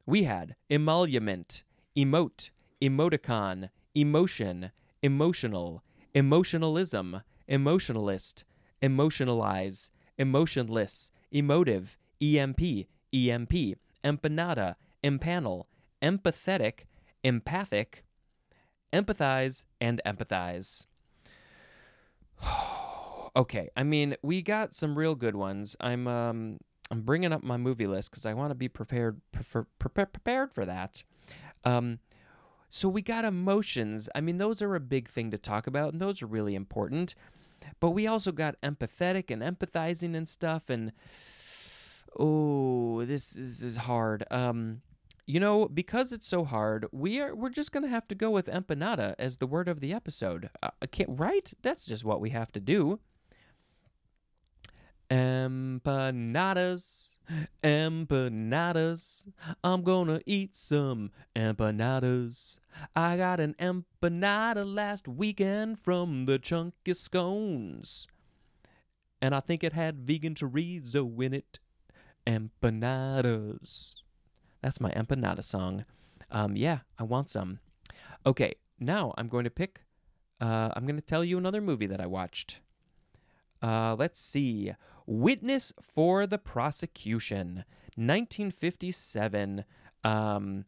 We 0.06 0.24
had 0.24 0.56
emolument, 0.70 1.62
emote, 1.96 2.50
emoticon, 2.80 3.68
emotion, 3.94 4.72
emotional, 5.02 5.82
emotionalism, 6.14 7.22
emotionalist, 7.46 8.44
emotionalize, 8.82 9.90
emotionless, 10.18 11.10
emotive, 11.30 11.98
EMP, 12.20 12.86
EMP, 13.14 13.76
empanada, 14.02 14.76
empanel, 15.04 15.64
empathetic, 16.00 16.86
empathic, 17.22 18.04
empathize, 18.92 19.64
and 19.80 20.00
empathize. 20.06 20.86
okay, 23.34 23.70
I 23.76 23.82
mean, 23.82 24.16
we 24.22 24.42
got 24.42 24.74
some 24.74 24.98
real 24.98 25.14
good 25.14 25.36
ones. 25.36 25.76
I'm 25.80 26.06
um 26.06 26.58
I'm 26.90 27.02
bringing 27.02 27.32
up 27.32 27.42
my 27.42 27.56
movie 27.56 27.86
list 27.86 28.10
because 28.10 28.26
I 28.26 28.34
want 28.34 28.50
to 28.50 28.54
be 28.54 28.68
prepared 28.68 29.20
prefer, 29.32 29.66
prepared 29.78 30.12
prepared 30.12 30.52
for 30.52 30.66
that. 30.66 31.02
Um, 31.64 32.00
so 32.68 32.88
we 32.88 33.02
got 33.02 33.24
emotions. 33.24 34.08
I 34.14 34.20
mean, 34.20 34.38
those 34.38 34.62
are 34.62 34.74
a 34.74 34.80
big 34.80 35.08
thing 35.08 35.30
to 35.30 35.38
talk 35.38 35.66
about, 35.66 35.92
and 35.92 36.00
those 36.00 36.22
are 36.22 36.26
really 36.26 36.54
important. 36.54 37.14
But 37.80 37.90
we 37.90 38.06
also 38.06 38.32
got 38.32 38.60
empathetic 38.62 39.30
and 39.30 39.42
empathizing 39.42 40.16
and 40.16 40.28
stuff, 40.28 40.68
and 40.68 40.92
oh, 42.18 43.04
this, 43.04 43.30
this 43.30 43.62
is 43.62 43.76
hard. 43.76 44.24
Um, 44.30 44.82
you 45.26 45.38
know, 45.38 45.68
because 45.68 46.12
it's 46.12 46.26
so 46.26 46.44
hard, 46.44 46.86
we 46.92 47.20
are 47.20 47.34
we're 47.34 47.48
just 47.48 47.72
gonna 47.72 47.88
have 47.88 48.08
to 48.08 48.14
go 48.14 48.30
with 48.30 48.46
empanada 48.46 49.14
as 49.18 49.36
the 49.36 49.46
word 49.46 49.68
of 49.68 49.80
the 49.80 49.92
episode. 49.92 50.50
Uh, 50.62 50.70
can't, 50.90 51.10
right? 51.12 51.52
That's 51.62 51.86
just 51.86 52.04
what 52.04 52.20
we 52.20 52.30
have 52.30 52.52
to 52.52 52.60
do. 52.60 52.98
Empanadas, 55.12 57.18
empanadas. 57.62 59.26
I'm 59.62 59.82
gonna 59.82 60.22
eat 60.24 60.56
some 60.56 61.10
empanadas. 61.36 62.60
I 62.96 63.18
got 63.18 63.38
an 63.38 63.54
empanada 63.58 64.64
last 64.64 65.06
weekend 65.06 65.78
from 65.78 66.24
the 66.24 66.38
Chunky 66.38 66.94
Scones. 66.94 68.06
And 69.20 69.34
I 69.34 69.40
think 69.40 69.62
it 69.62 69.74
had 69.74 70.00
vegan 70.00 70.34
chorizo 70.34 71.22
in 71.22 71.34
it. 71.34 71.58
Empanadas. 72.26 74.00
That's 74.62 74.80
my 74.80 74.92
empanada 74.92 75.44
song. 75.44 75.84
Um, 76.30 76.56
yeah, 76.56 76.78
I 76.98 77.02
want 77.02 77.28
some. 77.28 77.58
Okay, 78.24 78.54
now 78.80 79.12
I'm 79.18 79.28
going 79.28 79.44
to 79.44 79.50
pick. 79.50 79.82
Uh, 80.40 80.70
I'm 80.74 80.86
going 80.86 80.96
to 80.96 81.02
tell 81.02 81.22
you 81.22 81.36
another 81.36 81.60
movie 81.60 81.86
that 81.86 82.00
I 82.00 82.06
watched. 82.06 82.60
Uh, 83.62 83.94
let's 83.98 84.20
see. 84.20 84.72
Witness 85.06 85.72
for 85.80 86.26
the 86.26 86.38
Prosecution, 86.38 87.64
1957. 87.96 89.64
Um, 90.04 90.64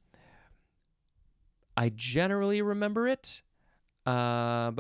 I 1.77 1.91
generally 1.95 2.63
remember 2.63 3.09
it. 3.09 3.43
Uh, 4.07 4.71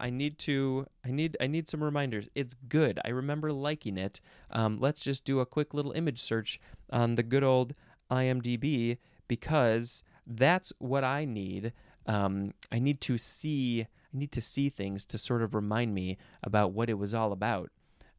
I 0.00 0.10
need 0.10 0.38
to. 0.38 0.86
I 1.04 1.10
need. 1.10 1.36
I 1.40 1.46
need 1.48 1.68
some 1.68 1.82
reminders. 1.82 2.28
It's 2.34 2.54
good. 2.68 3.00
I 3.04 3.08
remember 3.08 3.50
liking 3.50 3.98
it. 3.98 4.20
Um, 4.50 4.78
let's 4.80 5.02
just 5.02 5.24
do 5.24 5.40
a 5.40 5.46
quick 5.46 5.74
little 5.74 5.92
image 5.92 6.20
search 6.20 6.60
on 6.90 7.16
the 7.16 7.24
good 7.24 7.42
old 7.42 7.74
IMDb 8.10 8.98
because 9.26 10.04
that's 10.26 10.72
what 10.78 11.02
I 11.02 11.24
need. 11.24 11.72
Um, 12.06 12.54
I 12.70 12.78
need 12.78 13.00
to 13.02 13.18
see. 13.18 13.88
I 14.12 14.18
need 14.18 14.32
to 14.32 14.40
see 14.40 14.68
things 14.68 15.04
to 15.06 15.18
sort 15.18 15.42
of 15.42 15.54
remind 15.54 15.94
me 15.94 16.16
about 16.42 16.72
what 16.72 16.90
it 16.90 16.94
was 16.94 17.14
all 17.14 17.32
about. 17.32 17.70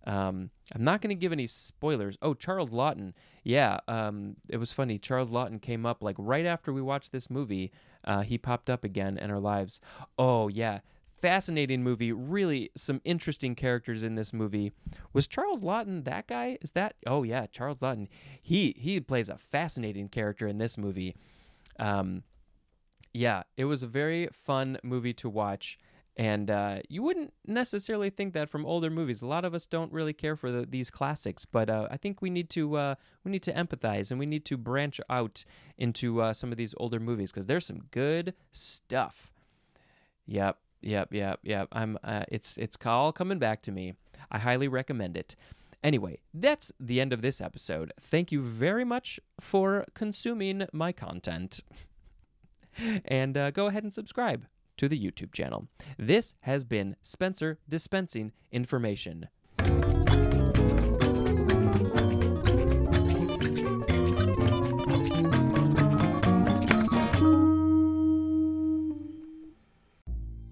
Um, 0.06 0.50
I'm 0.74 0.84
not 0.84 1.02
going 1.02 1.10
to 1.10 1.20
give 1.20 1.32
any 1.32 1.48
spoilers. 1.48 2.18
Oh, 2.22 2.34
Charles 2.34 2.72
Laughton. 2.72 3.14
Yeah, 3.44 3.80
um, 3.88 4.36
it 4.48 4.58
was 4.58 4.72
funny. 4.72 4.98
Charles 4.98 5.30
Laughton 5.30 5.62
came 5.62 5.86
up 5.86 6.02
like 6.02 6.16
right 6.18 6.46
after 6.46 6.72
we 6.72 6.82
watched 6.82 7.12
this 7.12 7.30
movie. 7.30 7.72
Uh, 8.06 8.22
he 8.22 8.38
popped 8.38 8.70
up 8.70 8.84
again 8.84 9.18
in 9.18 9.30
our 9.30 9.40
lives. 9.40 9.82
Oh, 10.18 10.48
yeah. 10.48 10.80
Fascinating 11.22 11.84
movie. 11.84 12.14
Really, 12.14 12.72
some 12.78 13.02
interesting 13.04 13.54
characters 13.54 14.04
in 14.04 14.16
this 14.16 14.32
movie. 14.32 14.72
Was 15.12 15.28
Charles 15.28 15.62
Laughton 15.62 16.06
that 16.06 16.28
guy? 16.28 16.58
Is 16.62 16.72
that? 16.72 16.94
Oh 17.06 17.24
yeah, 17.24 17.46
Charles 17.48 17.80
Laughton. 17.80 18.08
He 18.42 18.74
he 18.80 19.02
plays 19.02 19.28
a 19.28 19.38
fascinating 19.38 20.08
character 20.08 20.48
in 20.48 20.60
this 20.60 20.78
movie. 20.78 21.18
Um, 21.78 22.24
yeah, 23.14 23.44
it 23.58 23.66
was 23.66 23.84
a 23.84 23.88
very 23.88 24.28
fun 24.32 24.78
movie 24.84 25.14
to 25.14 25.30
watch. 25.30 25.78
And 26.18 26.52
uh, 26.52 26.80
you 26.90 27.02
wouldn't 27.02 27.34
necessarily 27.48 28.10
think 28.10 28.34
that 28.34 28.50
from 28.50 28.66
older 28.66 28.90
movies. 28.90 29.22
A 29.22 29.26
lot 29.26 29.46
of 29.46 29.54
us 29.54 29.66
don't 29.66 29.92
really 29.94 30.12
care 30.12 30.36
for 30.36 30.52
the, 30.52 30.66
these 30.66 30.90
classics, 30.90 31.46
but 31.46 31.70
uh, 31.70 31.88
I 31.90 31.96
think 31.96 32.22
we 32.22 32.30
need 32.30 32.50
to 32.52 32.76
uh, 32.76 32.96
we 33.24 33.32
need 33.32 33.44
to 33.44 33.54
empathize 33.54 34.12
and 34.12 34.20
we 34.20 34.26
need 34.26 34.44
to 34.46 34.58
branch 34.58 35.00
out 35.10 35.46
into 35.78 36.22
uh, 36.22 36.34
some 36.34 36.52
of 36.52 36.58
these 36.58 36.76
older 36.78 37.00
movies 37.00 37.32
because 37.32 37.46
there's 37.46 37.66
some 37.66 37.84
good 37.92 38.34
stuff. 38.52 39.32
Yep, 40.26 40.58
yep, 40.82 41.14
yep, 41.14 41.40
yep. 41.42 41.70
I'm. 41.72 41.98
Uh, 42.04 42.26
it's 42.28 42.58
it's 42.58 42.78
all 42.86 43.14
coming 43.14 43.40
back 43.40 43.62
to 43.62 43.72
me. 43.72 43.94
I 44.30 44.40
highly 44.40 44.68
recommend 44.68 45.16
it. 45.16 45.38
Anyway, 45.82 46.20
that's 46.34 46.74
the 46.80 47.00
end 47.00 47.14
of 47.14 47.22
this 47.22 47.40
episode. 47.40 47.94
Thank 48.00 48.32
you 48.34 48.42
very 48.42 48.84
much 48.84 49.20
for 49.40 49.86
consuming 49.96 50.68
my 50.74 50.92
content. 50.92 51.62
and 53.06 53.38
uh, 53.38 53.52
go 53.52 53.68
ahead 53.68 53.84
and 53.84 53.94
subscribe 53.94 54.46
to 54.78 54.88
the 54.88 55.00
YouTube 55.00 55.34
channel. 55.34 55.68
This 55.98 56.36
has 56.42 56.64
been 56.64 56.96
Spencer 57.02 57.60
dispensing 57.68 58.32
information. 58.52 59.28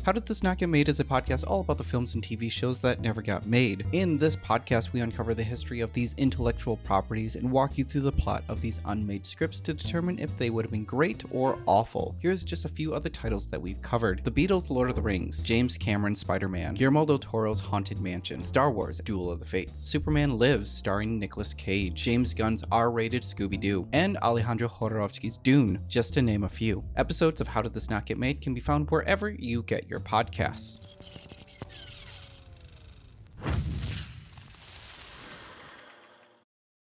How 0.07 0.13
Did 0.13 0.25
This 0.25 0.41
Not 0.41 0.57
Get 0.57 0.69
Made 0.69 0.87
is 0.87 1.01
a 1.01 1.03
podcast 1.03 1.45
all 1.45 1.59
about 1.59 1.77
the 1.77 1.83
films 1.83 2.15
and 2.15 2.23
TV 2.23 2.49
shows 2.49 2.79
that 2.79 3.01
never 3.01 3.21
got 3.21 3.45
made. 3.45 3.85
In 3.91 4.17
this 4.17 4.37
podcast, 4.37 4.93
we 4.93 5.01
uncover 5.01 5.33
the 5.33 5.43
history 5.43 5.81
of 5.81 5.91
these 5.91 6.13
intellectual 6.13 6.77
properties 6.77 7.35
and 7.35 7.51
walk 7.51 7.77
you 7.77 7.83
through 7.83 7.99
the 7.99 8.11
plot 8.13 8.45
of 8.47 8.61
these 8.61 8.79
unmade 8.85 9.25
scripts 9.25 9.59
to 9.59 9.73
determine 9.73 10.17
if 10.17 10.37
they 10.37 10.49
would 10.49 10.63
have 10.63 10.71
been 10.71 10.85
great 10.85 11.25
or 11.29 11.59
awful. 11.65 12.15
Here's 12.21 12.45
just 12.45 12.63
a 12.63 12.69
few 12.69 12.93
other 12.93 13.09
titles 13.09 13.49
that 13.49 13.61
we've 13.61 13.81
covered 13.81 14.23
The 14.23 14.31
Beatles' 14.31 14.69
Lord 14.69 14.89
of 14.89 14.95
the 14.95 15.01
Rings, 15.01 15.43
James 15.43 15.77
Cameron's 15.77 16.21
Spider 16.21 16.47
Man, 16.47 16.75
Guillermo 16.75 17.05
del 17.05 17.19
Toro's 17.19 17.59
Haunted 17.59 17.99
Mansion, 17.99 18.41
Star 18.41 18.71
Wars 18.71 19.01
Duel 19.03 19.29
of 19.29 19.41
the 19.41 19.45
Fates, 19.45 19.81
Superman 19.81 20.39
Lives, 20.39 20.71
starring 20.71 21.19
Nicolas 21.19 21.53
Cage, 21.53 22.01
James 22.01 22.33
Gunn's 22.33 22.63
R 22.71 22.91
rated 22.91 23.23
Scooby 23.23 23.59
Doo, 23.59 23.85
and 23.91 24.15
Alejandro 24.19 24.69
Jodorowsky's 24.69 25.37
Dune, 25.37 25.83
just 25.89 26.13
to 26.13 26.21
name 26.21 26.45
a 26.45 26.49
few. 26.49 26.81
Episodes 26.95 27.41
of 27.41 27.49
How 27.49 27.61
Did 27.61 27.73
This 27.73 27.89
Not 27.89 28.05
Get 28.05 28.17
Made 28.17 28.39
can 28.39 28.53
be 28.53 28.61
found 28.61 28.89
wherever 28.89 29.29
you 29.29 29.63
get 29.63 29.89
your 29.97 30.03
podcasts. 30.03 30.77